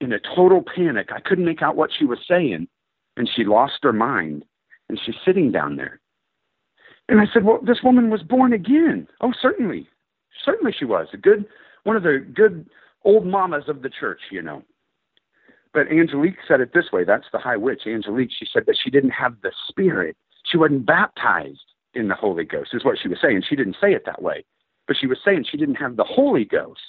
[0.00, 1.10] in a total panic.
[1.14, 2.68] I couldn't make out what she was saying,
[3.16, 4.44] and she lost her mind,
[4.88, 6.00] and she's sitting down there.
[7.08, 9.06] And I said, well, this woman was born again.
[9.20, 9.88] Oh, certainly.
[10.44, 11.08] Certainly she was.
[11.12, 11.44] A good,
[11.84, 12.68] one of the good
[13.04, 14.62] old mamas of the church, you know.
[15.74, 17.04] But Angelique said it this way.
[17.04, 18.30] That's the high witch, Angelique.
[18.38, 20.16] She said that she didn't have the spirit.
[20.44, 23.42] She wasn't baptized in the Holy Ghost, is what she was saying.
[23.48, 24.44] She didn't say it that way,
[24.86, 26.80] but she was saying she didn't have the Holy Ghost.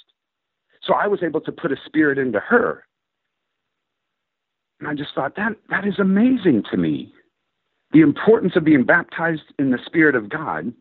[0.82, 2.84] So I was able to put a spirit into her.
[4.78, 7.12] And I just thought that that is amazing to me.
[7.92, 10.72] The importance of being baptized in the Spirit of God,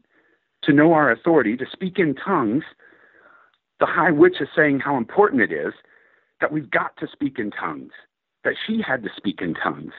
[0.64, 2.64] to know our authority, to speak in tongues.
[3.80, 5.74] The high witch is saying how important it is
[6.42, 7.92] that we've got to speak in tongues,
[8.44, 9.94] that she had to speak in tongues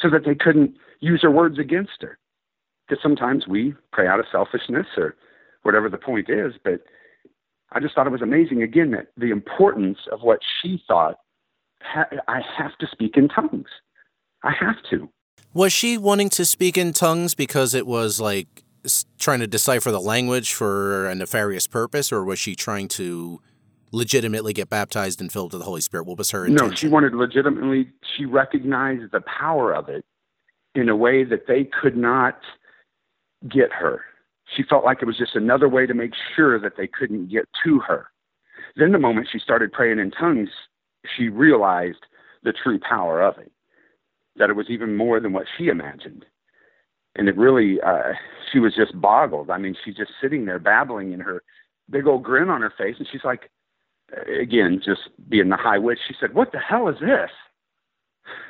[0.00, 2.18] so that they couldn't use her words against her.
[2.88, 5.16] Because sometimes we pray out of selfishness or
[5.62, 6.82] whatever the point is, but
[7.72, 11.16] I just thought it was amazing again that the importance of what she thought
[12.28, 13.68] I have to speak in tongues.
[14.42, 15.08] I have to.
[15.54, 18.64] Was she wanting to speak in tongues because it was like
[19.18, 23.40] trying to decipher the language for a nefarious purpose, or was she trying to
[23.92, 26.06] legitimately get baptized and filled with the Holy Spirit?
[26.06, 26.68] What was her intention?
[26.70, 30.04] No, she wanted legitimately, she recognized the power of it
[30.74, 32.38] in a way that they could not
[33.48, 34.02] get her.
[34.54, 37.48] She felt like it was just another way to make sure that they couldn't get
[37.64, 38.08] to her.
[38.76, 40.50] Then, the moment she started praying in tongues,
[41.16, 42.04] she realized
[42.42, 43.50] the true power of it,
[44.36, 46.24] that it was even more than what she imagined.
[47.16, 48.12] And it really, uh,
[48.52, 49.50] she was just boggled.
[49.50, 51.42] I mean, she's just sitting there babbling in her
[51.88, 53.50] big old grin on her face, and she's like,
[54.40, 57.30] again, just being the high witch, she said, What the hell is this?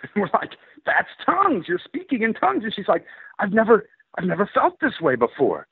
[0.03, 0.53] And we're like,
[0.85, 1.66] That's tongues.
[1.69, 2.64] You're speaking in tongues.
[2.64, 3.05] And she's like,
[3.38, 3.88] I've never
[4.19, 5.66] I've never felt this way before.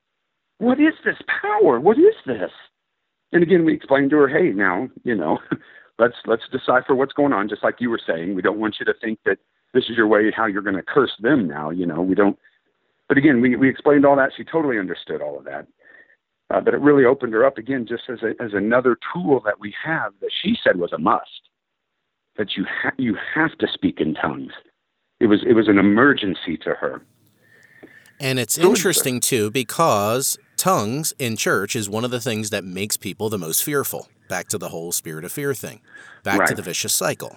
[0.59, 1.81] What is this power?
[1.81, 2.51] What is this?
[3.33, 5.39] And again, we explained to her, hey, now, you know,
[5.99, 8.35] let's let's decipher what's going on, just like you were saying.
[8.35, 9.39] We don't want you to think that
[9.73, 12.01] this is your way how you're going to curse them now, you know.
[12.01, 12.39] We don't
[13.09, 14.33] but again, we, we explained all that.
[14.37, 15.67] She totally understood all of that.
[16.55, 19.59] Uh, but it really opened her up again, just as a, as another tool that
[19.59, 21.49] we have that she said was a must.
[22.37, 24.53] That you ha- you have to speak in tongues.
[25.19, 27.03] It was it was an emergency to her.
[28.21, 32.97] And it's interesting too because tongues in church is one of the things that makes
[32.97, 34.09] people the most fearful.
[34.29, 35.81] Back to the whole spirit of fear thing.
[36.23, 36.49] Back right.
[36.49, 37.37] to the vicious cycle.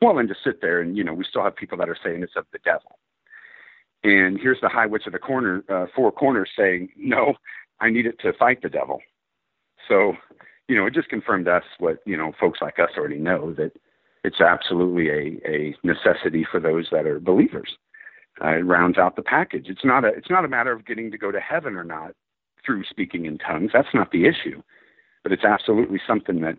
[0.00, 2.22] Well, and to sit there and you know we still have people that are saying
[2.22, 2.98] it's of the devil.
[4.04, 7.34] And here's the high witch of the corner, uh, four corners saying, no,
[7.82, 9.00] I need it to fight the devil.
[9.88, 10.14] So,
[10.68, 13.72] you know, it just confirmed us what, you know, folks like us already know that
[14.24, 17.76] it's absolutely a, a necessity for those that are believers.
[18.42, 19.66] Uh, it rounds out the package.
[19.68, 22.12] It's not a, it's not a matter of getting to go to heaven or not
[22.64, 23.72] through speaking in tongues.
[23.74, 24.62] That's not the issue,
[25.24, 26.56] but it's absolutely something that,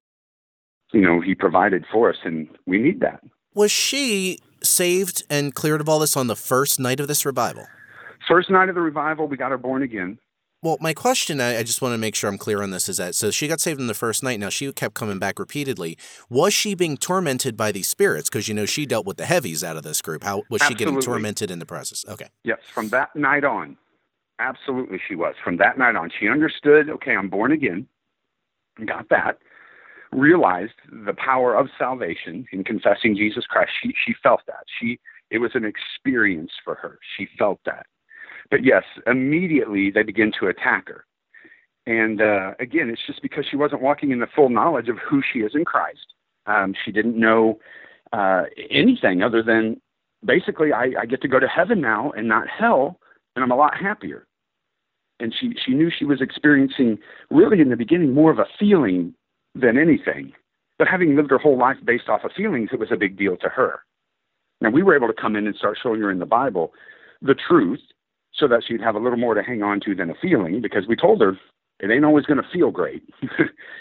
[0.91, 3.21] you know, he provided for us and we need that.
[3.55, 7.65] Was she saved and cleared of all this on the first night of this revival?
[8.27, 10.19] First night of the revival, we got her born again.
[10.63, 12.97] Well, my question, I, I just want to make sure I'm clear on this, is
[12.97, 14.39] that so she got saved in the first night.
[14.39, 15.97] Now she kept coming back repeatedly.
[16.29, 18.29] Was she being tormented by these spirits?
[18.29, 20.23] Because you know she dealt with the heavies out of this group.
[20.23, 20.67] How was Absolutely.
[20.67, 22.05] she getting tormented in the process?
[22.07, 22.29] Okay.
[22.43, 23.77] Yes, from that night on,
[24.39, 25.35] absolutely she was.
[25.43, 26.89] From that night on, she understood.
[26.89, 27.85] Okay, I'm born again.
[28.85, 29.37] Got that
[30.13, 30.73] realized
[31.05, 33.71] the power of salvation in confessing Jesus Christ.
[33.81, 34.65] She she felt that.
[34.79, 34.99] She
[35.31, 36.99] it was an experience for her.
[37.17, 37.85] She felt that.
[38.49, 41.05] But yes, immediately they begin to attack her.
[41.85, 45.21] And uh, again, it's just because she wasn't walking in the full knowledge of who
[45.21, 46.13] she is in Christ.
[46.45, 47.59] Um, she didn't know
[48.11, 49.81] uh, anything other than
[50.25, 52.99] basically, I, I get to go to heaven now and not hell,
[53.35, 54.25] and I'm a lot happier.
[55.19, 56.97] And she she knew she was experiencing
[57.29, 59.13] really in the beginning more of a feeling
[59.55, 60.33] than anything.
[60.79, 63.37] But having lived her whole life based off of feelings, it was a big deal
[63.37, 63.81] to her.
[64.59, 66.73] Now, we were able to come in and start showing her in the Bible
[67.21, 67.79] the truth
[68.35, 70.87] so that she'd have a little more to hang on to than a feeling because
[70.87, 71.37] we told her
[71.79, 73.03] it ain't always going to feel great.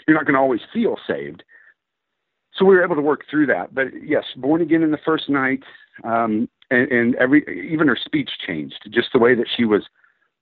[0.07, 1.43] You're not going to always feel saved.
[2.55, 3.73] So we were able to work through that.
[3.73, 5.63] But yes, born again in the first night,
[6.03, 9.83] um, and, and every even her speech changed, just the way that she was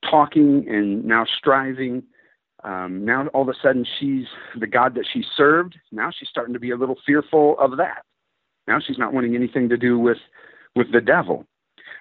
[0.09, 2.03] talking and now striving
[2.63, 4.25] um, now all of a sudden she's
[4.59, 5.77] the God that she served.
[5.91, 8.03] Now she's starting to be a little fearful of that.
[8.67, 10.19] Now she's not wanting anything to do with
[10.75, 11.45] with the devil.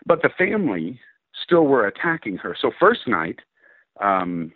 [0.07, 1.01] But the family
[1.50, 2.56] still were attacking her.
[2.60, 3.40] So first night,
[4.00, 4.52] um,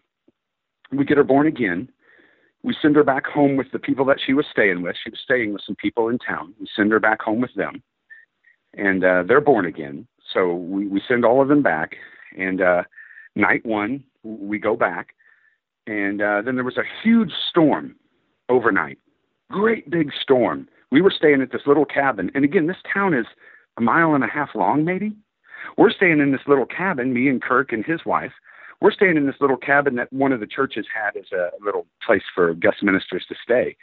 [0.93, 1.89] we get her born again.
[2.63, 4.97] We send her back home with the people that she was staying with.
[5.03, 6.55] She was staying with some people in town.
[6.61, 7.83] We send her back home with them,
[8.75, 10.07] and uh, they're born again.
[10.33, 11.97] So we, we send all of them back.
[12.39, 12.83] And uh,
[13.37, 15.15] night one, we go back
[15.87, 17.97] and uh, then there was a huge storm
[18.49, 18.99] overnight.
[19.51, 20.69] Great big storm.
[20.91, 22.31] We were staying at this little cabin.
[22.35, 23.27] And again, this town is
[23.77, 25.13] a mile and a half long, maybe.
[25.77, 28.33] We're staying in this little cabin, me and Kirk and his wife.
[28.81, 31.87] We're staying in this little cabin that one of the churches had as a little
[32.05, 33.77] place for guest ministers to stay.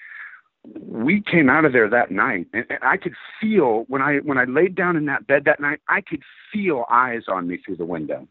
[0.63, 4.37] We came out of there that night, and, and I could feel when I when
[4.37, 5.79] I laid down in that bed that night.
[5.87, 6.21] I could
[6.53, 8.27] feel eyes on me through the window.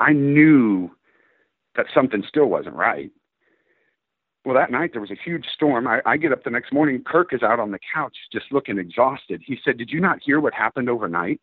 [0.00, 0.90] I knew
[1.76, 3.10] that something still wasn't right.
[4.44, 5.88] Well, that night there was a huge storm.
[5.88, 7.02] I, I get up the next morning.
[7.06, 9.42] Kirk is out on the couch just looking exhausted.
[9.44, 11.40] He said, Did you not hear what happened overnight?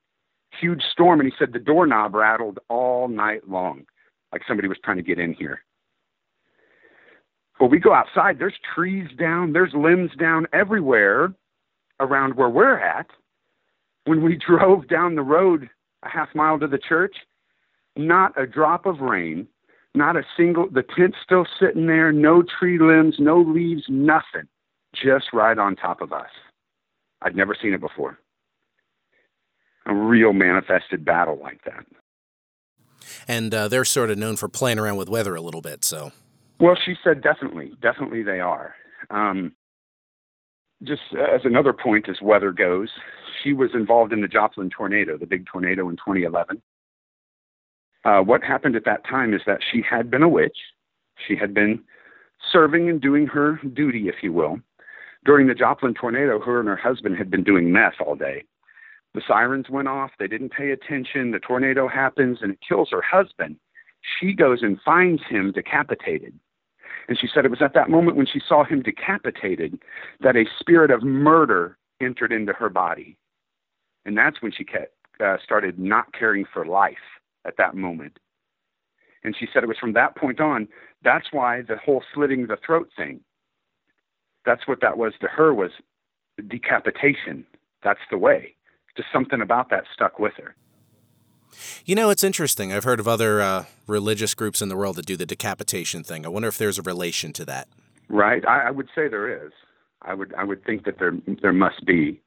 [0.60, 1.20] Huge storm.
[1.20, 3.86] And he said, The doorknob rattled all night long,
[4.32, 5.64] like somebody was trying to get in here.
[7.60, 8.40] Well, we go outside.
[8.40, 11.34] There's trees down, there's limbs down everywhere
[12.00, 13.08] around where we're at.
[14.06, 15.70] When we drove down the road
[16.04, 17.16] a half mile to the church,
[17.96, 19.48] not a drop of rain
[19.94, 24.48] not a single, the tent's still sitting there, no tree limbs, no leaves, nothing,
[24.94, 26.30] just right on top of us.
[27.22, 28.18] I'd never seen it before.
[29.86, 31.86] A real manifested battle like that.
[33.28, 36.12] And uh, they're sort of known for playing around with weather a little bit, so.
[36.60, 38.76] Well, she said definitely, definitely they are.
[39.10, 39.54] Um,
[40.84, 42.90] just as another point as weather goes,
[43.44, 46.62] she was involved in the Joplin tornado, the big tornado in 2011.
[48.04, 50.58] Uh, what happened at that time is that she had been a witch.
[51.28, 51.84] She had been
[52.52, 54.60] serving and doing her duty, if you will.
[55.24, 58.44] During the Joplin tornado, her and her husband had been doing meth all day.
[59.14, 60.12] The sirens went off.
[60.20, 61.32] They didn't pay attention.
[61.32, 63.58] The tornado happens and it kills her husband.
[64.20, 66.34] She goes and finds him decapitated.
[67.08, 69.80] And she said it was at that moment when she saw him decapitated
[70.22, 73.18] that a spirit of murder entered into her body.
[74.06, 76.98] And that's when she kept, uh, started not caring for life
[77.46, 78.18] at that moment.
[79.24, 80.68] And she said it was from that point on,
[81.04, 83.22] that's why the whole slitting the throat thing,
[84.46, 85.72] that's what that was to her was
[86.48, 87.46] decapitation.
[87.84, 88.56] That's the way.
[89.02, 90.56] Just something about that stuck with her.
[91.86, 92.72] You know, it's interesting.
[92.72, 96.24] I've heard of other uh, religious groups in the world that do the decapitation thing.
[96.24, 97.68] I wonder if there's a relation to that.
[98.10, 98.46] Right.
[98.48, 99.52] I, I would say there is.
[100.04, 100.36] I would.
[100.36, 102.22] I would think that there there must be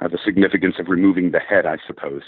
[0.00, 1.66] uh, the significance of removing the head.
[1.66, 2.22] I suppose.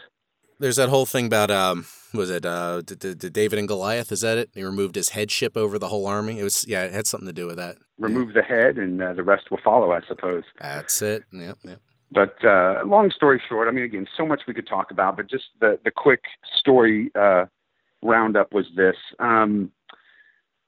[0.61, 4.13] There's that whole thing about um, was it uh, d- d- David and Goliath?
[4.13, 4.51] Is that it?
[4.55, 6.39] He removed his headship over the whole army.
[6.39, 7.77] It was yeah, it had something to do with that.
[7.99, 8.41] Remove yeah.
[8.41, 9.93] the head, and uh, the rest will follow.
[9.93, 10.45] I suppose.
[10.61, 11.25] That's it.
[11.33, 11.59] Yep.
[11.65, 11.81] Yep.
[12.15, 15.29] But uh, long story short, I mean, again, so much we could talk about, but
[15.29, 16.23] just the the quick
[16.59, 17.47] story uh,
[18.03, 18.97] roundup was this.
[19.19, 19.73] Um,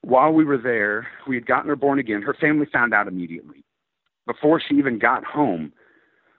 [0.02, 2.22] while we were there, we had gotten her born again.
[2.22, 3.64] Her family found out immediately.
[4.26, 5.72] Before she even got home,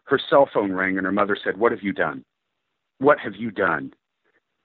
[0.06, 2.24] her cell phone rang and her mother said, What have you done?
[3.00, 3.93] What have you done?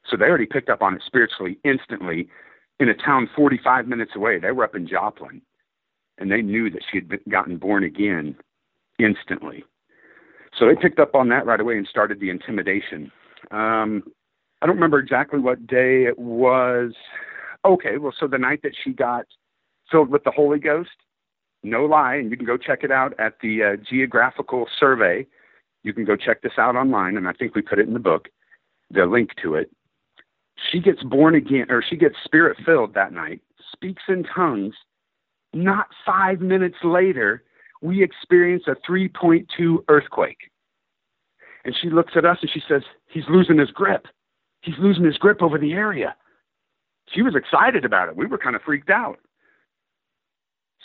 [0.08, 2.28] So they already picked up on it spiritually instantly
[2.80, 4.38] in a town 45 minutes away.
[4.38, 5.42] They were up in Joplin
[6.18, 8.36] and they knew that she had been, gotten born again
[8.98, 9.64] instantly.
[10.58, 13.10] So they picked up on that right away and started the intimidation.
[13.50, 14.04] Um,
[14.60, 16.92] I don't remember exactly what day it was.
[17.64, 19.26] Okay, well, so the night that she got
[19.90, 20.90] filled with the Holy Ghost,
[21.62, 25.26] no lie, and you can go check it out at the uh, Geographical Survey.
[25.82, 28.00] You can go check this out online, and I think we put it in the
[28.00, 28.28] book,
[28.90, 29.70] the link to it.
[30.70, 33.40] She gets born again, or she gets spirit filled that night,
[33.72, 34.74] speaks in tongues.
[35.52, 37.42] Not five minutes later,
[37.82, 40.50] we experienced a 3.2 earthquake.
[41.64, 44.06] And she looks at us and she says, He's losing his grip.
[44.62, 46.14] He's losing his grip over the area.
[47.12, 48.16] She was excited about it.
[48.16, 49.18] We were kind of freaked out.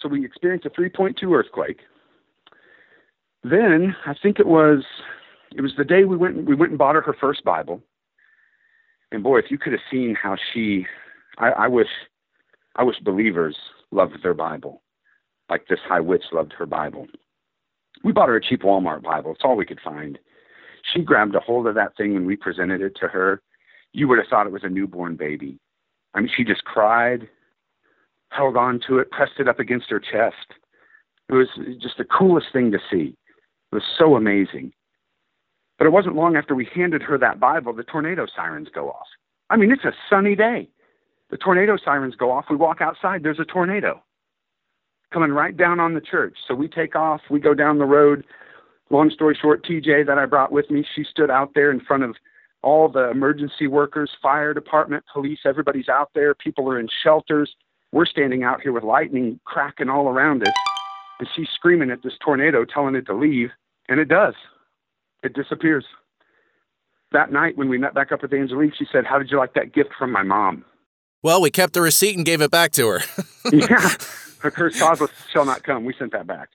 [0.02, 1.80] So we experienced a 3.2 earthquake.
[3.44, 4.84] Then I think it was
[5.56, 7.82] it was the day we went we went and bought her her first Bible.
[9.12, 10.86] And boy, if you could have seen how she
[11.38, 11.88] I, I wish
[12.76, 13.56] I wish believers
[13.92, 14.82] loved their Bible
[15.50, 17.08] like this high witch loved her Bible.
[18.04, 19.32] We bought her a cheap Walmart Bible.
[19.32, 20.20] It's all we could find.
[20.94, 23.42] She grabbed a hold of that thing when we presented it to her.
[23.94, 25.60] You would have thought it was a newborn baby.
[26.14, 27.28] I mean, she just cried,
[28.30, 30.54] held on to it, pressed it up against her chest.
[31.30, 31.48] It was
[31.82, 33.16] just the coolest thing to see.
[33.72, 34.72] It was so amazing.
[35.78, 39.08] But it wasn't long after we handed her that Bible, the tornado sirens go off.
[39.50, 40.70] I mean, it's a sunny day.
[41.30, 42.46] The tornado sirens go off.
[42.50, 44.02] We walk outside, there's a tornado
[45.18, 46.38] coming right down on the church.
[46.48, 48.24] So we take off, we go down the road.
[48.92, 52.04] Long story short, TJ that I brought with me, she stood out there in front
[52.04, 52.16] of
[52.62, 56.36] all the emergency workers, fire department, police, everybody's out there.
[56.36, 57.56] People are in shelters.
[57.92, 60.54] We're standing out here with lightning cracking all around us.
[61.18, 63.50] And she's screaming at this tornado, telling it to leave.
[63.90, 64.36] And it does.
[65.24, 65.86] It disappears.
[67.12, 69.56] That night, when we met back up with Angelique, she said, How did you like
[69.56, 70.64] that gift from my mom?
[71.24, 73.00] Well, we kept the receipt and gave it back to her.
[73.52, 73.96] yeah
[74.40, 75.86] her curse causeless shall not come.
[75.86, 76.50] We sent that back.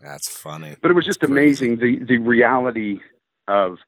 [0.00, 0.76] That's funny.
[0.80, 3.00] But it was just amazing the the reality
[3.48, 3.78] of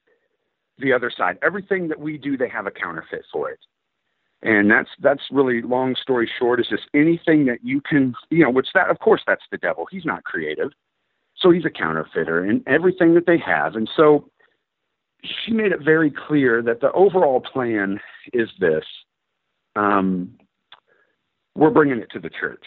[0.79, 1.39] the other side.
[1.43, 3.61] Everything that we do, they have a counterfeit for it.
[4.43, 8.51] And that's that's really long story short is just anything that you can you know,
[8.51, 9.87] which that of course that's the devil.
[9.91, 10.71] He's not creative.
[11.37, 13.77] So he's a counterfeiter in everything that they have.
[13.77, 14.31] And so
[15.23, 18.01] she made it very clear that the overall plan
[18.33, 18.85] is this.
[19.77, 20.39] Um,
[21.55, 22.65] we're bringing it to the church.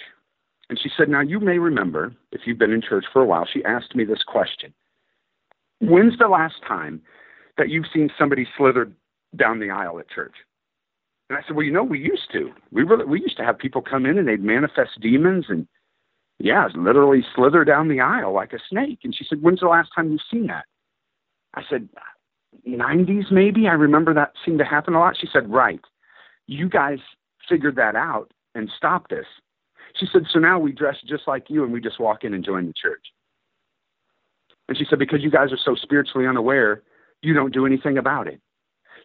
[0.70, 3.48] And she said, Now you may remember, if you've been in church for a while,
[3.52, 4.74] she asked me this question
[5.80, 7.02] When's the last time
[7.58, 8.92] that you've seen somebody slither
[9.36, 10.36] down the aisle at church?
[11.30, 12.52] And I said, Well, you know, we used to.
[12.72, 15.68] We really, we used to have people come in and they'd manifest demons and,
[16.40, 19.00] yeah, literally slither down the aisle like a snake.
[19.04, 20.66] And she said, When's the last time you've seen that?
[21.56, 21.90] I said,
[22.68, 23.68] 90s maybe.
[23.68, 25.18] I remember that seemed to happen a lot.
[25.20, 25.82] She said, Right.
[26.48, 27.00] You guys
[27.50, 29.26] figured that out and stopped this.
[29.96, 32.44] She said, So now we dress just like you and we just walk in and
[32.44, 33.06] join the church.
[34.68, 36.84] And she said, Because you guys are so spiritually unaware,
[37.22, 38.42] you don't do anything about it.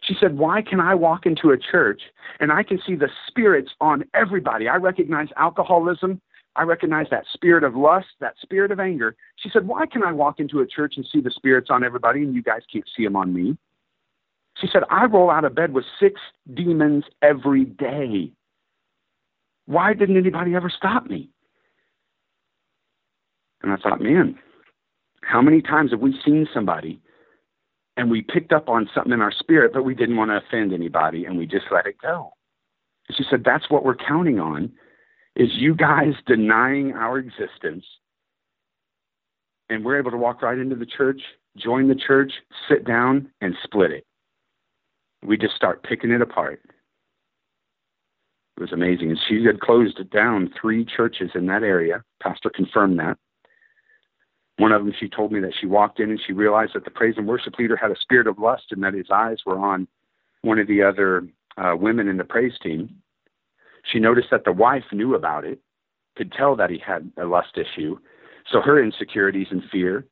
[0.01, 2.01] She said, Why can I walk into a church
[2.39, 4.67] and I can see the spirits on everybody?
[4.67, 6.21] I recognize alcoholism.
[6.55, 9.15] I recognize that spirit of lust, that spirit of anger.
[9.37, 12.21] She said, Why can I walk into a church and see the spirits on everybody
[12.21, 13.57] and you guys can't see them on me?
[14.57, 16.19] She said, I roll out of bed with six
[16.53, 18.31] demons every day.
[19.69, 21.29] Why didn't anybody ever stop me?
[23.61, 24.35] And I thought, man,
[25.21, 26.99] how many times have we seen somebody
[27.95, 30.73] and we picked up on something in our spirit, but we didn't want to offend
[30.73, 32.33] anybody and we just let it go?
[33.07, 34.71] And she said, that's what we're counting on
[35.35, 37.85] is you guys denying our existence
[39.69, 41.21] and we're able to walk right into the church,
[41.55, 42.31] join the church,
[42.67, 44.07] sit down, and split it.
[45.23, 46.59] We just start picking it apart.
[48.59, 49.11] It was amazing.
[49.11, 52.03] And she had closed down three churches in that area.
[52.21, 53.17] Pastor confirmed that.
[54.57, 56.91] One of them, she told me that she walked in and she realized that the
[56.91, 59.87] praise and worship leader had a spirit of lust and that his eyes were on
[60.41, 61.25] one of the other
[61.57, 62.97] uh, women in the praise team.
[63.89, 65.59] She noticed that the wife knew about it,
[66.17, 67.97] could tell that he had a lust issue.
[68.51, 70.05] So her insecurities and fear.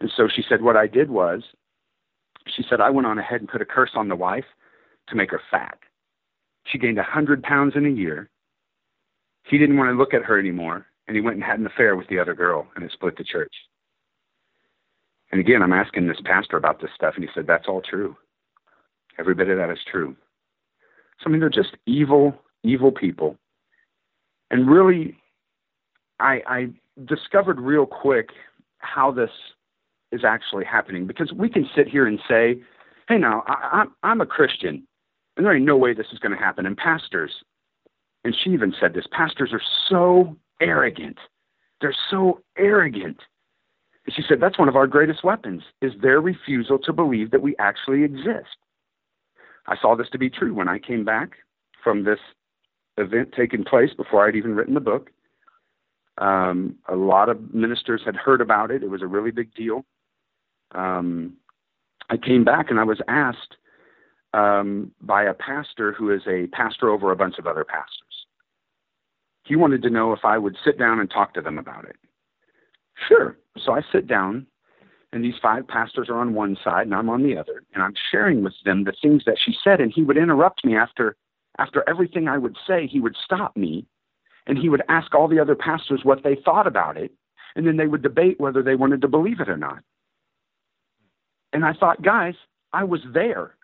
[0.00, 1.42] And so she said, What I did was,
[2.46, 4.46] she said, I went on ahead and put a curse on the wife
[5.08, 5.76] to make her fat.
[6.70, 8.30] She gained a 100 pounds in a year.
[9.44, 11.96] He didn't want to look at her anymore, and he went and had an affair
[11.96, 13.52] with the other girl, and it split the church.
[15.32, 18.16] And again, I'm asking this pastor about this stuff, and he said, That's all true.
[19.18, 20.16] Every bit of that is true.
[21.18, 23.36] So, I mean, they're just evil, evil people.
[24.50, 25.16] And really,
[26.18, 26.68] I, I
[27.04, 28.30] discovered real quick
[28.78, 29.30] how this
[30.12, 32.60] is actually happening because we can sit here and say,
[33.08, 34.86] Hey, now, I, I'm, I'm a Christian,
[35.40, 36.66] and there ain't no way this is going to happen.
[36.66, 37.32] And pastors,
[38.24, 41.18] and she even said this pastors are so arrogant.
[41.80, 43.20] They're so arrogant
[44.08, 47.54] she said, that's one of our greatest weapons, is their refusal to believe that we
[47.58, 48.56] actually exist.
[49.66, 51.32] I saw this to be true when I came back
[51.82, 52.18] from this
[52.96, 55.10] event taking place before I'd even written the book.
[56.18, 58.82] Um, a lot of ministers had heard about it.
[58.82, 59.84] It was a really big deal.
[60.74, 61.34] Um,
[62.08, 63.56] I came back and I was asked
[64.34, 68.26] um, by a pastor who is a pastor over a bunch of other pastors.
[69.44, 71.96] He wanted to know if I would sit down and talk to them about it.
[73.08, 73.36] Sure.
[73.58, 74.46] So I sit down,
[75.12, 77.94] and these five pastors are on one side, and I'm on the other, and I'm
[78.10, 81.16] sharing with them the things that she said, and he would interrupt me after
[81.58, 82.86] after everything I would say.
[82.86, 83.86] He would stop me,
[84.46, 87.12] and he would ask all the other pastors what they thought about it,
[87.56, 89.82] and then they would debate whether they wanted to believe it or not.
[91.52, 92.34] And I thought, guys,
[92.72, 93.56] I was there.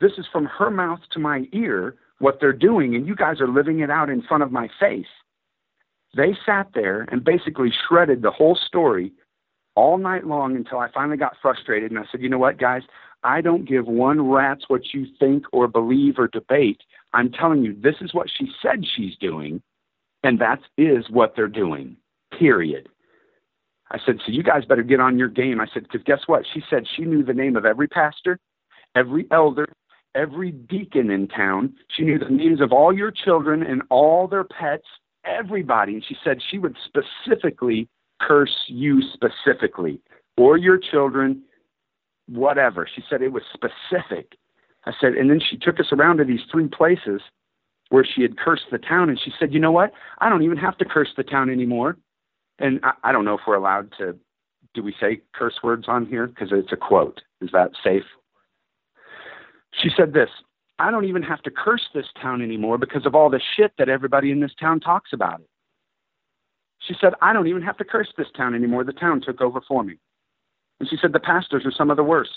[0.00, 3.48] This is from her mouth to my ear what they're doing, and you guys are
[3.48, 5.06] living it out in front of my face.
[6.16, 9.12] They sat there and basically shredded the whole story
[9.74, 11.90] all night long until I finally got frustrated.
[11.90, 12.82] And I said, you know what, guys?
[13.24, 16.80] I don't give one rat's what you think or believe or debate.
[17.12, 19.62] I'm telling you, this is what she said she's doing,
[20.22, 21.96] and that is what they're doing,
[22.38, 22.88] period.
[23.90, 25.60] I said, so you guys better get on your game.
[25.60, 26.44] I said, because guess what?
[26.52, 28.38] She said she knew the name of every pastor,
[28.94, 29.66] every elder,
[30.18, 31.72] every deacon in town.
[31.96, 34.86] She knew the names of all your children and all their pets
[35.24, 35.94] everybody.
[35.94, 37.88] And she said she would specifically
[38.20, 40.00] curse you specifically
[40.36, 41.42] or your children,
[42.28, 42.88] whatever.
[42.92, 44.32] She said it was specific.
[44.86, 47.20] I said, and then she took us around to these three places
[47.90, 49.08] where she had cursed the town.
[49.08, 49.92] And she said, you know what?
[50.18, 51.96] I don't even have to curse the town anymore.
[52.58, 54.16] And I, I don't know if we're allowed to,
[54.74, 56.26] do we say curse words on here?
[56.26, 57.20] Because it's a quote.
[57.40, 58.04] Is that safe?
[59.82, 60.30] She said this
[60.78, 63.88] I don't even have to curse this town anymore because of all the shit that
[63.88, 65.48] everybody in this town talks about it.
[66.86, 68.84] She said, I don't even have to curse this town anymore.
[68.84, 69.98] The town took over for me.
[70.78, 72.30] And she said, the pastors are some of the worst,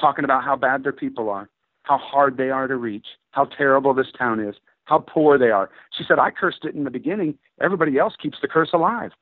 [0.00, 1.48] talking about how bad their people are,
[1.84, 4.56] how hard they are to reach, how terrible this town is,
[4.86, 5.70] how poor they are.
[5.96, 7.38] She said, I cursed it in the beginning.
[7.60, 9.12] Everybody else keeps the curse alive.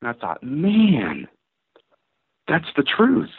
[0.00, 1.26] And I thought, man,
[2.46, 3.30] that's the truth.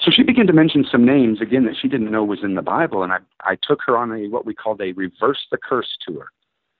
[0.00, 2.62] So she began to mention some names again that she didn't know was in the
[2.62, 5.96] Bible, and I, I took her on a what we called a reverse the curse
[6.06, 6.30] tour.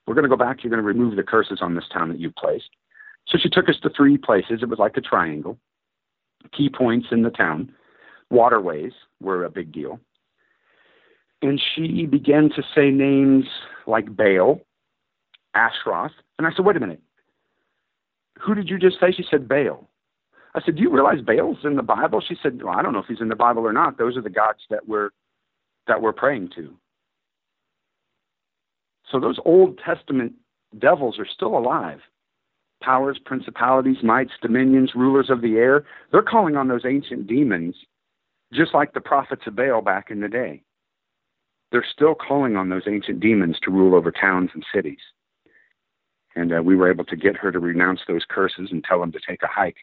[0.05, 0.63] We're going to go back.
[0.63, 2.69] You're going to remove the curses on this town that you've placed.
[3.27, 4.59] So she took us to three places.
[4.61, 5.57] It was like a triangle.
[6.55, 7.73] Key points in the town.
[8.29, 9.99] Waterways were a big deal.
[11.41, 13.45] And she began to say names
[13.87, 14.61] like Baal,
[15.55, 16.11] Ashroth.
[16.37, 17.01] And I said, wait a minute.
[18.41, 19.11] Who did you just say?
[19.11, 19.87] She said Baal.
[20.55, 22.21] I said, Do you realize Baal's in the Bible?
[22.25, 23.97] She said, Well, I don't know if he's in the Bible or not.
[23.97, 25.09] Those are the gods that we're
[25.87, 26.73] that we're praying to.
[29.11, 30.33] So those Old Testament
[30.79, 31.99] devils are still alive.
[32.81, 35.85] Powers, principalities, mights, dominions, rulers of the air.
[36.11, 37.75] They're calling on those ancient demons
[38.53, 40.63] just like the prophets of Baal back in the day.
[41.71, 44.99] They're still calling on those ancient demons to rule over towns and cities.
[46.35, 49.11] And uh, we were able to get her to renounce those curses and tell them
[49.11, 49.77] to take a hike.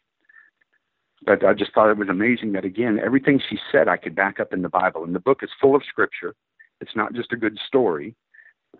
[1.24, 4.40] But I just thought it was amazing that, again, everything she said I could back
[4.40, 5.04] up in the Bible.
[5.04, 6.34] And the book is full of scripture.
[6.80, 8.16] It's not just a good story,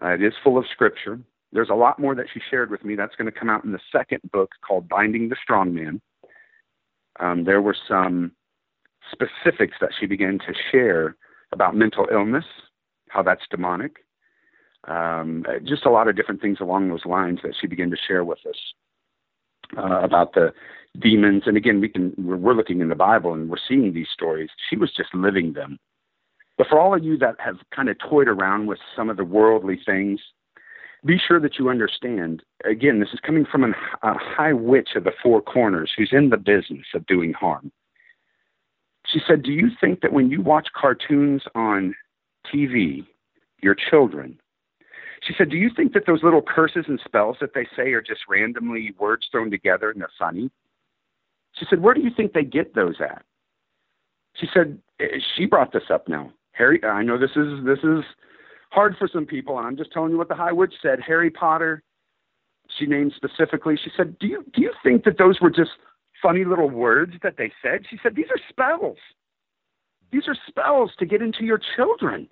[0.02, 1.20] uh, it is full of scripture.
[1.52, 2.96] There's a lot more that she shared with me.
[2.96, 6.00] That's going to come out in the second book called Binding the Strong Man.
[7.20, 8.32] Um, there were some
[9.12, 11.16] specifics that she began to share
[11.52, 12.46] about mental illness,
[13.10, 13.96] how that's demonic,
[14.88, 18.24] um, just a lot of different things along those lines that she began to share
[18.24, 18.56] with us
[19.76, 20.52] uh, about the
[21.00, 21.44] demons.
[21.46, 24.50] And again, we can we're, looking in the Bible and we're seeing these stories.
[24.68, 25.78] She was just living them.
[26.58, 29.24] But for all of you that have kind of toyed around with some of the
[29.24, 30.20] worldly things,
[31.04, 32.42] be sure that you understand.
[32.64, 36.30] Again, this is coming from an, a high witch of the four corners who's in
[36.30, 37.72] the business of doing harm.
[39.06, 41.94] She said, Do you think that when you watch cartoons on
[42.52, 43.04] TV,
[43.60, 44.38] your children,
[45.26, 48.02] she said, Do you think that those little curses and spells that they say are
[48.02, 50.50] just randomly words thrown together and they're funny?
[51.58, 53.24] She said, Where do you think they get those at?
[54.34, 56.32] She said, eh, She brought this up now.
[56.52, 58.04] Harry, I know this is this is
[58.70, 61.00] hard for some people, and I'm just telling you what the High Witch said.
[61.00, 61.82] Harry Potter,
[62.78, 63.78] she named specifically.
[63.82, 65.70] She said, "Do you do you think that those were just
[66.20, 68.98] funny little words that they said?" She said, "These are spells.
[70.10, 72.28] These are spells to get into your children."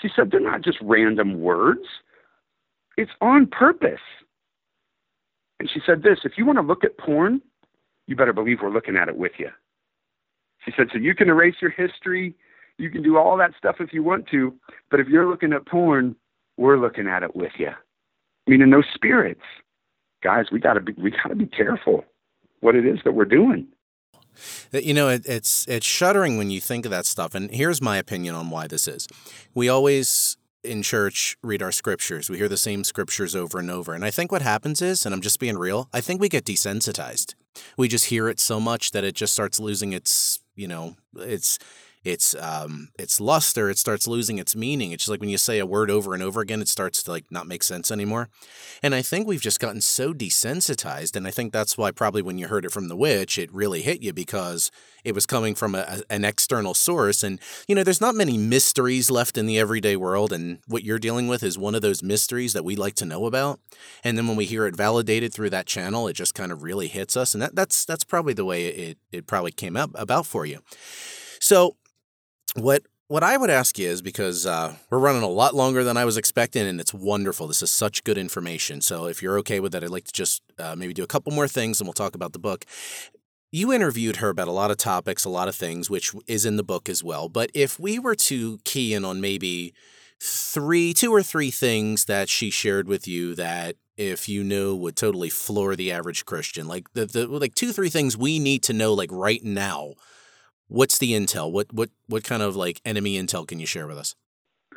[0.00, 1.86] She said, "They're not just random words.
[2.96, 4.00] It's on purpose."
[5.58, 7.42] And she said this, "If you want to look at porn,
[8.06, 9.50] you better believe we're looking at it with you."
[10.64, 12.34] She said, "So you can erase your history."
[12.78, 14.58] You can do all that stuff if you want to,
[14.90, 16.16] but if you're looking at porn,
[16.56, 17.68] we're looking at it with you.
[17.68, 19.42] I mean, in those spirits,
[20.22, 22.06] guys, we gotta be we gotta be careful
[22.60, 23.66] what it is that we're doing.
[24.72, 27.34] You know, it, it's it's shuddering when you think of that stuff.
[27.34, 29.06] And here's my opinion on why this is.
[29.54, 32.28] We always in church read our scriptures.
[32.28, 33.94] We hear the same scriptures over and over.
[33.94, 36.44] And I think what happens is, and I'm just being real, I think we get
[36.44, 37.34] desensitized.
[37.76, 41.58] We just hear it so much that it just starts losing its, you know, its
[42.04, 44.92] its um its luster it starts losing its meaning.
[44.92, 47.10] It's just like when you say a word over and over again it starts to
[47.10, 48.28] like not make sense anymore.
[48.82, 52.38] And i think we've just gotten so desensitized and i think that's why probably when
[52.38, 54.70] you heard it from the witch it really hit you because
[55.04, 57.22] it was coming from a, an external source.
[57.22, 60.98] And you know there's not many mysteries left in the everyday world and what you're
[60.98, 63.60] dealing with is one of those mysteries that we like to know about.
[64.04, 66.88] And then when we hear it validated through that channel it just kind of really
[66.88, 67.34] hits us.
[67.34, 70.60] And that, that's that's probably the way it, it probably came up about for you.
[71.40, 71.76] So
[72.54, 75.96] what what I would ask you is because uh, we're running a lot longer than
[75.96, 77.48] I was expecting, and it's wonderful.
[77.48, 78.80] This is such good information.
[78.80, 81.32] So if you're okay with that, I'd like to just uh, maybe do a couple
[81.32, 82.64] more things, and we'll talk about the book.
[83.50, 86.56] You interviewed her about a lot of topics, a lot of things, which is in
[86.56, 87.28] the book as well.
[87.28, 89.74] But if we were to key in on maybe
[90.22, 94.94] three, two or three things that she shared with you that if you knew would
[94.94, 98.72] totally floor the average Christian, like the, the like two, three things we need to
[98.72, 99.94] know like right now
[100.70, 101.50] What's the intel?
[101.50, 104.14] What what what kind of like enemy intel can you share with us?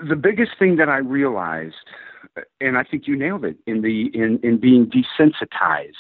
[0.04, 1.76] The biggest thing that I realized,
[2.60, 5.92] and I think you nailed it, in the in in being desensitized,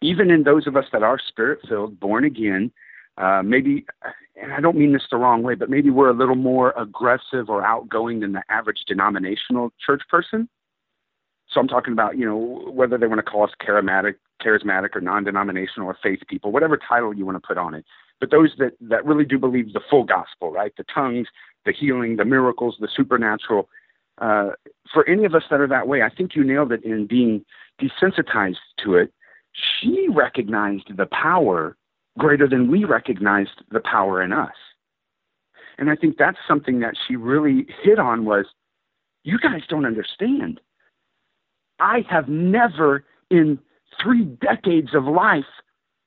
[0.00, 2.72] even in those of us that are spirit filled, born again,
[3.18, 3.84] uh, maybe,
[4.40, 7.50] and I don't mean this the wrong way, but maybe we're a little more aggressive
[7.50, 10.48] or outgoing than the average denominational church person.
[11.50, 15.02] So I'm talking about, you know, whether they want to call us charismatic, charismatic or
[15.02, 17.84] non-denominational or faith people, whatever title you want to put on it
[18.20, 20.72] but those that, that really do believe the full gospel, right?
[20.76, 21.28] The tongues,
[21.64, 23.68] the healing, the miracles, the supernatural.
[24.18, 24.50] Uh,
[24.92, 27.44] for any of us that are that way, I think you nailed it in being
[27.80, 29.12] desensitized to it.
[29.52, 31.76] She recognized the power
[32.18, 34.54] greater than we recognized the power in us.
[35.78, 38.46] And I think that's something that she really hit on was
[39.24, 40.60] you guys don't understand.
[41.78, 43.58] I have never in
[44.02, 45.44] three decades of life,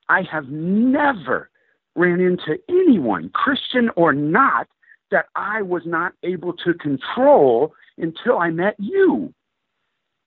[0.07, 1.49] I have never
[1.96, 4.68] ran into anyone, Christian or not,
[5.12, 9.34] that I was not able to control until I met you.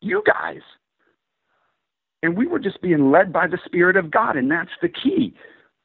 [0.00, 0.62] You guys.
[2.22, 5.34] And we were just being led by the Spirit of God, and that's the key.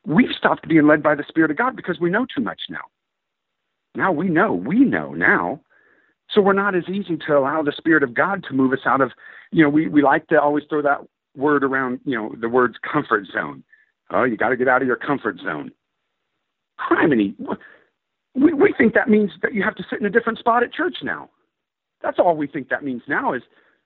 [0.05, 2.81] We've stopped being led by the Spirit of God because we know too much now.
[3.95, 5.61] Now we know, we know now.
[6.29, 9.01] So we're not as easy to allow the Spirit of God to move us out
[9.01, 9.11] of,
[9.51, 11.01] you know, we, we like to always throw that
[11.35, 13.63] word around, you know, the words comfort zone.
[14.11, 15.71] Oh, you got to get out of your comfort zone.
[16.79, 17.35] Criminy.
[18.35, 20.71] We, we think that means that you have to sit in a different spot at
[20.71, 21.29] church now.
[22.01, 23.41] That's all we think that means now is,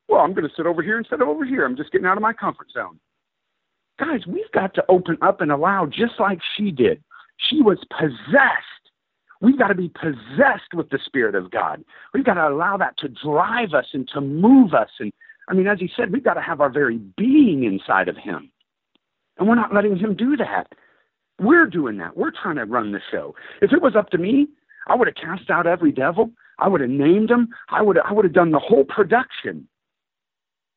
[0.10, 1.66] well, I'm going to sit over here instead of over here.
[1.66, 3.00] I'm just getting out of my comfort zone.
[3.98, 7.02] Guys, we've got to open up and allow, just like she did.
[7.50, 8.82] She was possessed
[9.42, 11.84] We've got to be possessed with the Spirit of God.
[12.14, 14.90] We've got to allow that to drive us and to move us.
[15.00, 15.12] And
[15.50, 18.51] I mean, as he said, we've got to have our very being inside of Him.
[19.38, 20.68] And we're not letting Him do that.
[21.40, 22.16] We're doing that.
[22.16, 23.36] We're trying to run the show.
[23.62, 24.48] If it was up to me,
[24.88, 26.32] I would have cast out every devil.
[26.60, 27.50] I would have named them.
[27.70, 29.68] I would have, I would have done the whole production.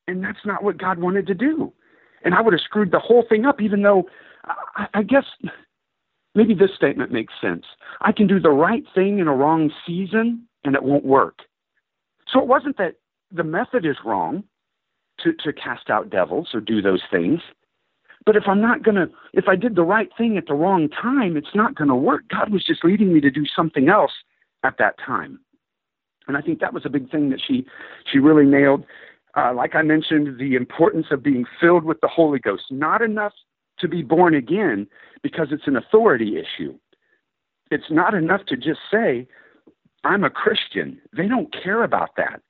[0.07, 1.73] And that's not what God wanted to do.
[2.23, 4.05] And I would have screwed the whole thing up, even though
[4.75, 5.25] I, I guess
[6.33, 7.65] maybe this statement makes sense.
[8.01, 11.39] I can do the right thing in a wrong season and it won't work.
[12.31, 12.95] So it wasn't that
[13.31, 14.43] the method is wrong
[15.19, 17.41] to, to cast out devils or do those things.
[18.25, 20.89] But if I'm not going to, if I did the right thing at the wrong
[20.89, 22.23] time, it's not going to work.
[22.29, 24.13] God was just leading me to do something else
[24.63, 25.39] at that time.
[26.27, 27.65] And I think that was a big thing that she,
[28.11, 28.83] she really nailed.
[29.35, 32.63] Uh, like I mentioned, the importance of being filled with the Holy Ghost.
[32.71, 33.33] Not enough
[33.79, 34.87] to be born again
[35.21, 36.77] because it's an authority issue.
[37.69, 39.27] It's not enough to just say,
[40.03, 40.99] I'm a Christian.
[41.15, 42.41] They don't care about that.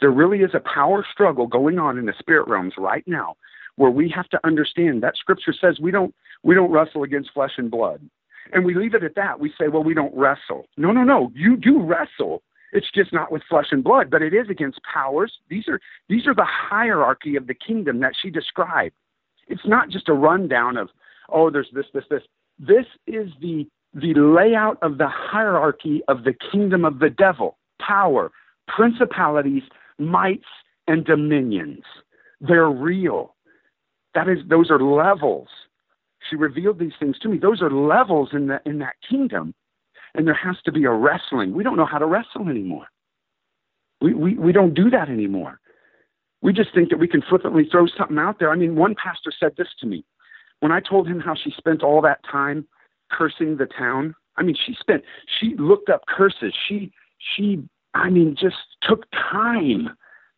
[0.00, 3.36] There really is a power struggle going on in the spirit realms right now
[3.76, 7.52] where we have to understand that scripture says we don't we don't wrestle against flesh
[7.56, 8.00] and blood.
[8.52, 9.40] And we leave it at that.
[9.40, 10.66] We say, well, we don't wrestle.
[10.76, 11.32] No, no, no.
[11.34, 12.42] You do wrestle.
[12.72, 15.32] It's just not with flesh and blood, but it is against powers.
[15.48, 18.94] These are these are the hierarchy of the kingdom that she described.
[19.48, 20.88] It's not just a rundown of,
[21.28, 22.22] oh, there's this, this, this.
[22.58, 28.30] This is the the layout of the hierarchy of the kingdom of the devil, power,
[28.68, 29.64] principalities,
[29.98, 30.46] mights,
[30.86, 31.84] and dominions.
[32.40, 33.34] They're real.
[34.14, 35.48] That is, those are levels.
[36.28, 37.38] She revealed these things to me.
[37.38, 39.54] Those are levels in that in that kingdom,
[40.14, 41.52] and there has to be a wrestling.
[41.52, 42.86] We don't know how to wrestle anymore.
[44.00, 45.58] We we we don't do that anymore.
[46.42, 48.50] We just think that we can flippantly throw something out there.
[48.50, 50.04] I mean, one pastor said this to me
[50.62, 52.66] when I told him how she spent all that time
[53.10, 54.14] cursing the town.
[54.36, 55.02] I mean, she spent,
[55.40, 56.54] she looked up curses.
[56.68, 57.62] She, she,
[57.94, 59.90] I mean, just took time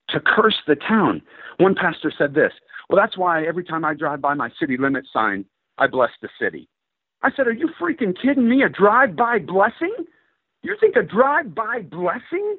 [0.08, 1.20] to curse the town.
[1.58, 2.52] One pastor said this
[2.88, 5.44] Well, that's why every time I drive by my city limit sign,
[5.78, 6.68] I bless the city.
[7.22, 8.62] I said, Are you freaking kidding me?
[8.62, 9.94] A drive by blessing?
[10.62, 12.58] You think a drive by blessing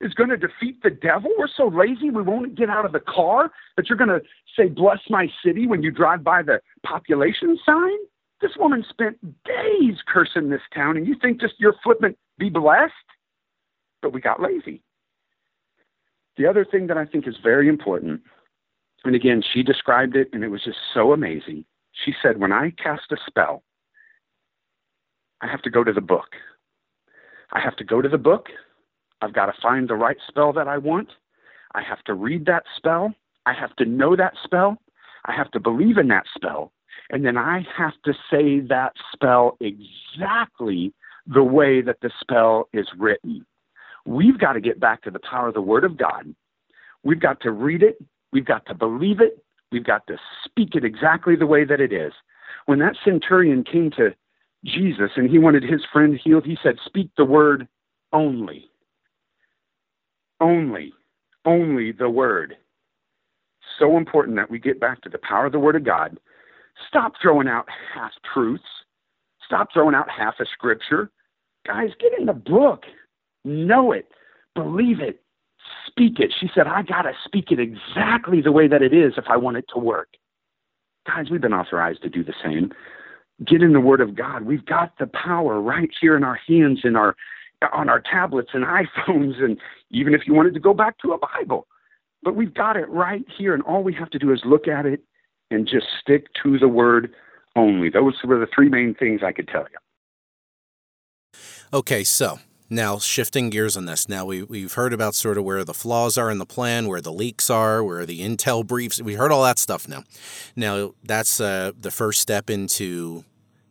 [0.00, 1.30] is going to defeat the devil.
[1.38, 4.20] We're so lazy we won't get out of the car that you're going to
[4.56, 7.96] say, Bless my city when you drive by the population sign.
[8.40, 12.92] This woman spent days cursing this town, and you think just you're flippant, be blessed?
[14.02, 14.82] But we got lazy.
[16.36, 18.20] The other thing that I think is very important,
[19.06, 21.64] and again, she described it, and it was just so amazing.
[22.04, 23.62] She said, When I cast a spell,
[25.40, 26.36] I have to go to the book.
[27.52, 28.48] I have to go to the book
[29.22, 31.08] I've got to find the right spell that I want.
[31.74, 33.14] I have to read that spell.
[33.46, 34.78] I have to know that spell.
[35.24, 36.72] I have to believe in that spell.
[37.10, 40.92] And then I have to say that spell exactly
[41.26, 43.44] the way that the spell is written.
[44.04, 46.34] We've got to get back to the power of the Word of God.
[47.02, 47.96] We've got to read it.
[48.32, 49.44] We've got to believe it.
[49.72, 52.12] We've got to speak it exactly the way that it is.
[52.66, 54.14] When that centurion came to
[54.64, 57.68] Jesus and he wanted his friend healed, he said, Speak the word
[58.12, 58.70] only
[60.40, 60.92] only,
[61.44, 62.56] only the Word.
[63.78, 66.18] So important that we get back to the power of the Word of God.
[66.88, 68.64] Stop throwing out half truths.
[69.44, 71.10] Stop throwing out half a scripture.
[71.66, 72.84] Guys, get in the book.
[73.44, 74.08] Know it.
[74.54, 75.22] Believe it.
[75.86, 76.32] Speak it.
[76.38, 79.36] She said, I got to speak it exactly the way that it is if I
[79.36, 80.08] want it to work.
[81.06, 82.72] Guys, we've been authorized to do the same.
[83.44, 84.42] Get in the Word of God.
[84.42, 87.16] We've got the power right here in our hands, in our
[87.72, 89.58] on our tablets and iPhones, and
[89.90, 91.66] even if you wanted to go back to a Bible.
[92.22, 94.84] But we've got it right here, and all we have to do is look at
[94.84, 95.02] it
[95.50, 97.12] and just stick to the word
[97.54, 97.88] only.
[97.88, 99.78] Those were the three main things I could tell you.
[101.72, 102.38] Okay, so
[102.68, 104.08] now shifting gears on this.
[104.08, 107.00] Now we we've heard about sort of where the flaws are in the plan, where
[107.00, 109.00] the leaks are, where the intel briefs.
[109.00, 110.04] We heard all that stuff now.
[110.54, 113.24] Now that's uh, the first step into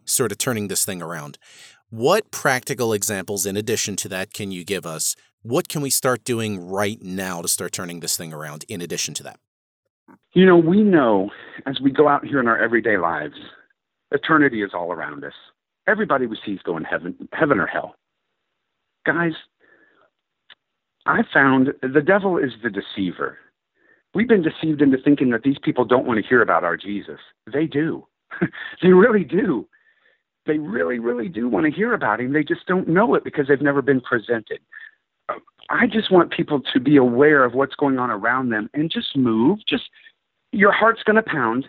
[0.06, 1.38] sort of turning this thing around.
[1.89, 5.16] What practical examples, in addition to that, can you give us?
[5.43, 9.14] What can we start doing right now to start turning this thing around, in addition
[9.16, 9.39] to that?
[10.34, 11.30] You know, we know
[11.66, 13.36] as we go out here in our everyday lives,
[14.12, 15.34] eternity is all around us.
[15.88, 17.96] Everybody we see is going heaven, heaven or hell.
[19.06, 19.34] Guys,
[21.06, 23.38] I found the devil is the deceiver.
[24.14, 27.20] We've been deceived into thinking that these people don't want to hear about our Jesus.
[27.51, 28.08] They do.
[28.82, 29.68] they really do
[30.45, 32.34] they really, really do want to hear about him.
[32.34, 34.60] They just don't know it because they've never been presented.
[35.70, 39.18] I just want people to be aware of what's going on around them and just
[39.18, 39.60] move.
[39.68, 39.84] Just
[40.51, 41.68] your heart's going to pound,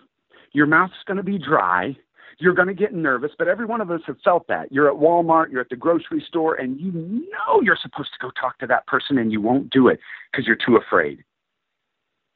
[0.52, 1.96] your mouth's going to be dry,
[2.38, 4.70] You're going to get nervous, but every one of us have felt that.
[4.70, 8.30] You're at Walmart, you're at the grocery store, and you know you're supposed to go
[8.38, 9.98] talk to that person and you won't do it
[10.30, 11.24] because you're too afraid.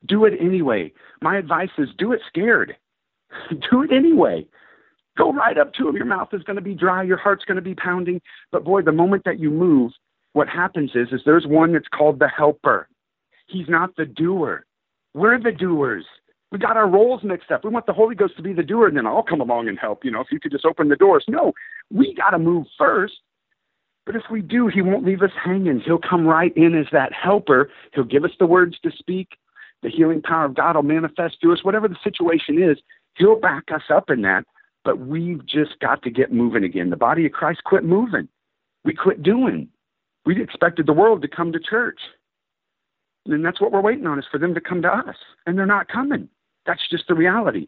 [0.06, 0.92] Do it anyway.
[1.20, 2.76] My advice is do it scared.
[3.70, 4.46] do it anyway.
[5.18, 5.96] Go right up to him.
[5.96, 8.22] Your mouth is going to be dry, your heart's going to be pounding.
[8.52, 9.92] But boy, the moment that you move,
[10.32, 12.88] what happens is is there's one that's called the helper.
[13.46, 14.64] He's not the doer.
[15.12, 16.06] We're the doers.
[16.52, 17.64] We got our roles mixed up.
[17.64, 19.78] We want the Holy Ghost to be the doer, and then I'll come along and
[19.78, 20.04] help.
[20.04, 21.24] You know, if you could just open the doors.
[21.28, 21.52] No,
[21.90, 23.14] we got to move first.
[24.04, 25.80] But if we do, He won't leave us hanging.
[25.80, 27.70] He'll come right in as that helper.
[27.94, 29.28] He'll give us the words to speak.
[29.82, 31.64] The healing power of God will manifest through us.
[31.64, 32.78] Whatever the situation is,
[33.14, 34.44] He'll back us up in that.
[34.84, 36.90] But we've just got to get moving again.
[36.90, 38.28] The body of Christ quit moving.
[38.84, 39.68] We quit doing.
[40.24, 42.00] We expected the world to come to church.
[43.26, 45.16] And that's what we're waiting on is for them to come to us.
[45.46, 46.28] And they're not coming.
[46.70, 47.66] That's just the reality.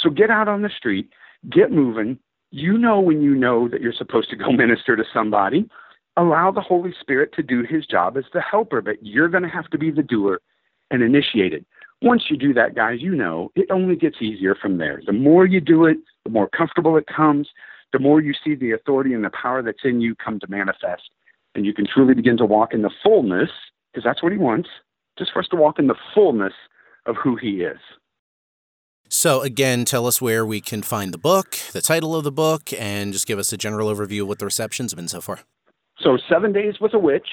[0.00, 1.10] So get out on the street,
[1.50, 2.20] get moving.
[2.52, 5.68] You know when you know that you're supposed to go minister to somebody.
[6.16, 9.48] Allow the Holy Spirit to do his job as the helper, but you're going to
[9.48, 10.40] have to be the doer
[10.92, 11.66] and initiate it.
[12.00, 15.02] Once you do that, guys, you know it only gets easier from there.
[15.04, 17.48] The more you do it, the more comfortable it comes,
[17.92, 21.10] the more you see the authority and the power that's in you come to manifest.
[21.56, 23.50] And you can truly begin to walk in the fullness,
[23.92, 24.68] because that's what he wants,
[25.18, 26.52] just for us to walk in the fullness
[27.06, 27.78] of who he is.
[29.16, 32.72] So, again, tell us where we can find the book, the title of the book,
[32.76, 35.38] and just give us a general overview of what the reception's been so far.
[36.00, 37.28] So, Seven Days with a Witch.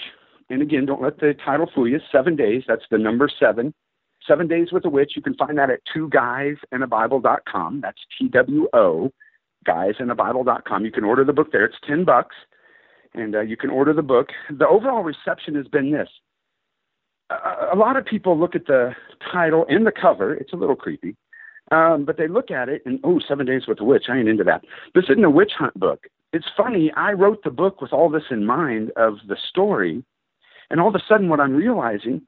[0.52, 2.00] And again, don't let the title fool you.
[2.12, 3.74] Seven Days, that's the number seven.
[4.28, 5.14] Seven Days with a Witch.
[5.16, 7.82] You can find that at two guys and a Bible.com.
[7.82, 9.12] That's T W O,
[9.66, 10.86] guys and a Bible.com.
[10.86, 11.66] You can order the book there.
[11.66, 12.36] It's 10 bucks.
[13.16, 14.28] And uh, you can order the book.
[14.52, 16.10] The overall reception has been this.
[17.32, 18.92] a lot of people look at the
[19.32, 20.36] title and the cover.
[20.36, 21.18] It's a little creepy
[21.72, 24.05] um, but they look at it and, oh, Seven Days with the Witch.
[24.09, 24.63] I ain't into that.
[24.93, 26.05] This isn't a witch hunt book.
[26.34, 26.91] It's funny.
[26.95, 30.03] I wrote the book with all this in mind of the story.
[30.69, 32.22] And all of a sudden, what I'm realizing,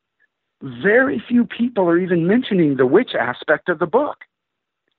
[0.61, 4.17] very few people are even mentioning the witch aspect of the book.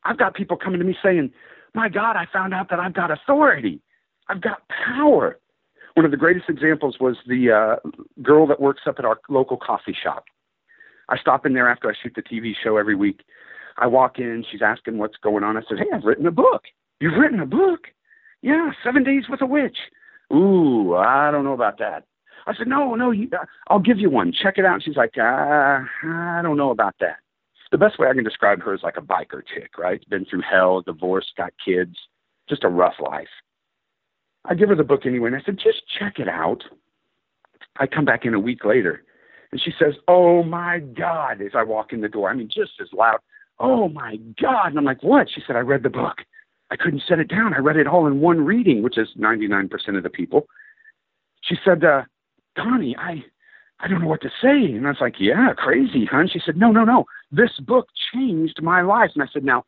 [0.05, 1.33] I've got people coming to me saying,
[1.75, 3.81] my God, I found out that I've got authority.
[4.29, 5.39] I've got power.
[5.95, 7.89] One of the greatest examples was the uh,
[8.23, 10.25] girl that works up at our local coffee shop.
[11.09, 13.21] I stop in there after I shoot the TV show every week
[13.77, 15.57] I walk in, she's asking what's going on.
[15.57, 16.65] I said, Hey, I've written a book.
[17.01, 17.89] You've written a book?
[18.43, 19.77] Yeah, Seven Days with a Witch.
[20.33, 22.05] Ooh, I don't know about that.
[22.47, 24.33] I said, No, no, you, uh, I'll give you one.
[24.33, 24.83] Check it out.
[24.83, 27.17] She's like, uh, I don't know about that.
[27.73, 30.01] The best way I can describe her is like a biker chick, right?
[30.09, 31.97] Been through hell, divorced, got kids,
[32.49, 33.27] just a rough life.
[34.45, 36.63] I give her the book anyway, and I said, Just check it out.
[37.79, 39.03] I come back in a week later,
[39.51, 42.31] and she says, Oh my God, as I walk in the door.
[42.31, 43.19] I mean, just as loud
[43.59, 44.69] oh my God.
[44.69, 45.29] And I'm like, what?
[45.33, 46.19] She said, I read the book.
[46.71, 47.55] I couldn't set it down.
[47.55, 50.47] I read it all in one reading, which is 99% of the people.
[51.43, 52.03] She said, uh,
[52.57, 53.23] Donnie, I,
[53.81, 54.73] I don't know what to say.
[54.73, 56.19] And I was like, yeah, crazy, huh?
[56.19, 57.05] And she said, no, no, no.
[57.31, 59.11] This book changed my life.
[59.15, 59.65] And I said, now,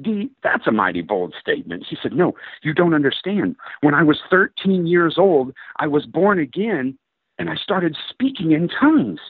[0.00, 1.86] Dee, that's a mighty bold statement.
[1.88, 3.56] She said, no, you don't understand.
[3.80, 6.98] When I was 13 years old, I was born again
[7.38, 9.20] and I started speaking in tongues.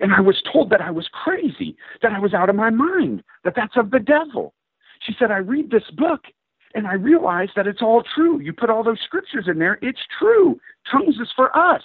[0.00, 3.22] And I was told that I was crazy, that I was out of my mind,
[3.44, 4.54] that that's of the devil.
[5.00, 6.22] She said, I read this book
[6.74, 8.40] and I realize that it's all true.
[8.40, 10.60] You put all those scriptures in there, it's true.
[10.90, 11.82] Tongues is for us.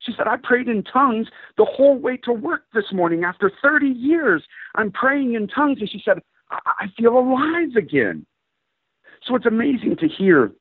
[0.00, 1.26] She said, I prayed in tongues
[1.56, 3.24] the whole way to work this morning.
[3.24, 4.42] After 30 years,
[4.74, 5.78] I'm praying in tongues.
[5.80, 6.18] And she said,
[6.50, 8.24] I, I feel alive again.
[9.26, 10.52] So it's amazing to hear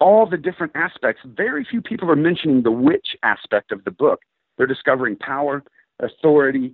[0.00, 1.22] all the different aspects.
[1.24, 4.20] Very few people are mentioning the witch aspect of the book.
[4.56, 5.62] They're discovering power,
[6.00, 6.72] authority,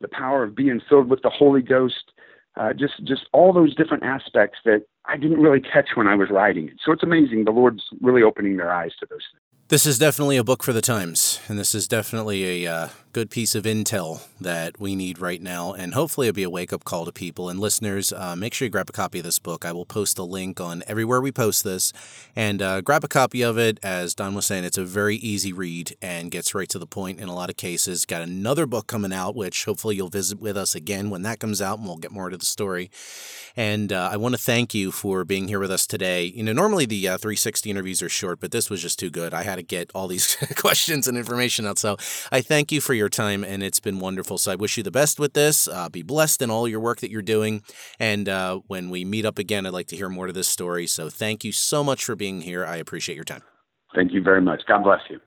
[0.00, 2.12] the power of being filled with the Holy Ghost,
[2.56, 6.30] uh, just just all those different aspects that I didn't really catch when I was
[6.30, 6.74] writing it.
[6.84, 7.44] So it's amazing.
[7.44, 9.45] The Lord's really opening their eyes to those things.
[9.68, 13.30] This is definitely a book for the times, and this is definitely a uh, good
[13.30, 16.84] piece of intel that we need right now, and hopefully it'll be a wake up
[16.84, 18.12] call to people and listeners.
[18.12, 19.64] Uh, make sure you grab a copy of this book.
[19.64, 21.94] I will post a link on everywhere we post this,
[22.36, 23.80] and uh, grab a copy of it.
[23.82, 27.18] As Don was saying, it's a very easy read and gets right to the point
[27.18, 28.04] in a lot of cases.
[28.04, 31.62] Got another book coming out, which hopefully you'll visit with us again when that comes
[31.62, 32.90] out, and we'll get more to the story.
[33.56, 36.24] And uh, I want to thank you for being here with us today.
[36.24, 39.32] You know, normally the uh, 360 interviews are short, but this was just too good.
[39.32, 41.78] I had to get all these questions and information out.
[41.78, 41.96] So
[42.32, 44.38] I thank you for your time, and it's been wonderful.
[44.38, 45.68] So I wish you the best with this.
[45.68, 47.62] Uh, be blessed in all your work that you're doing.
[47.98, 50.86] And uh, when we meet up again, I'd like to hear more to this story.
[50.86, 52.64] So thank you so much for being here.
[52.64, 53.42] I appreciate your time.
[53.94, 54.62] Thank you very much.
[54.66, 55.20] God bless you.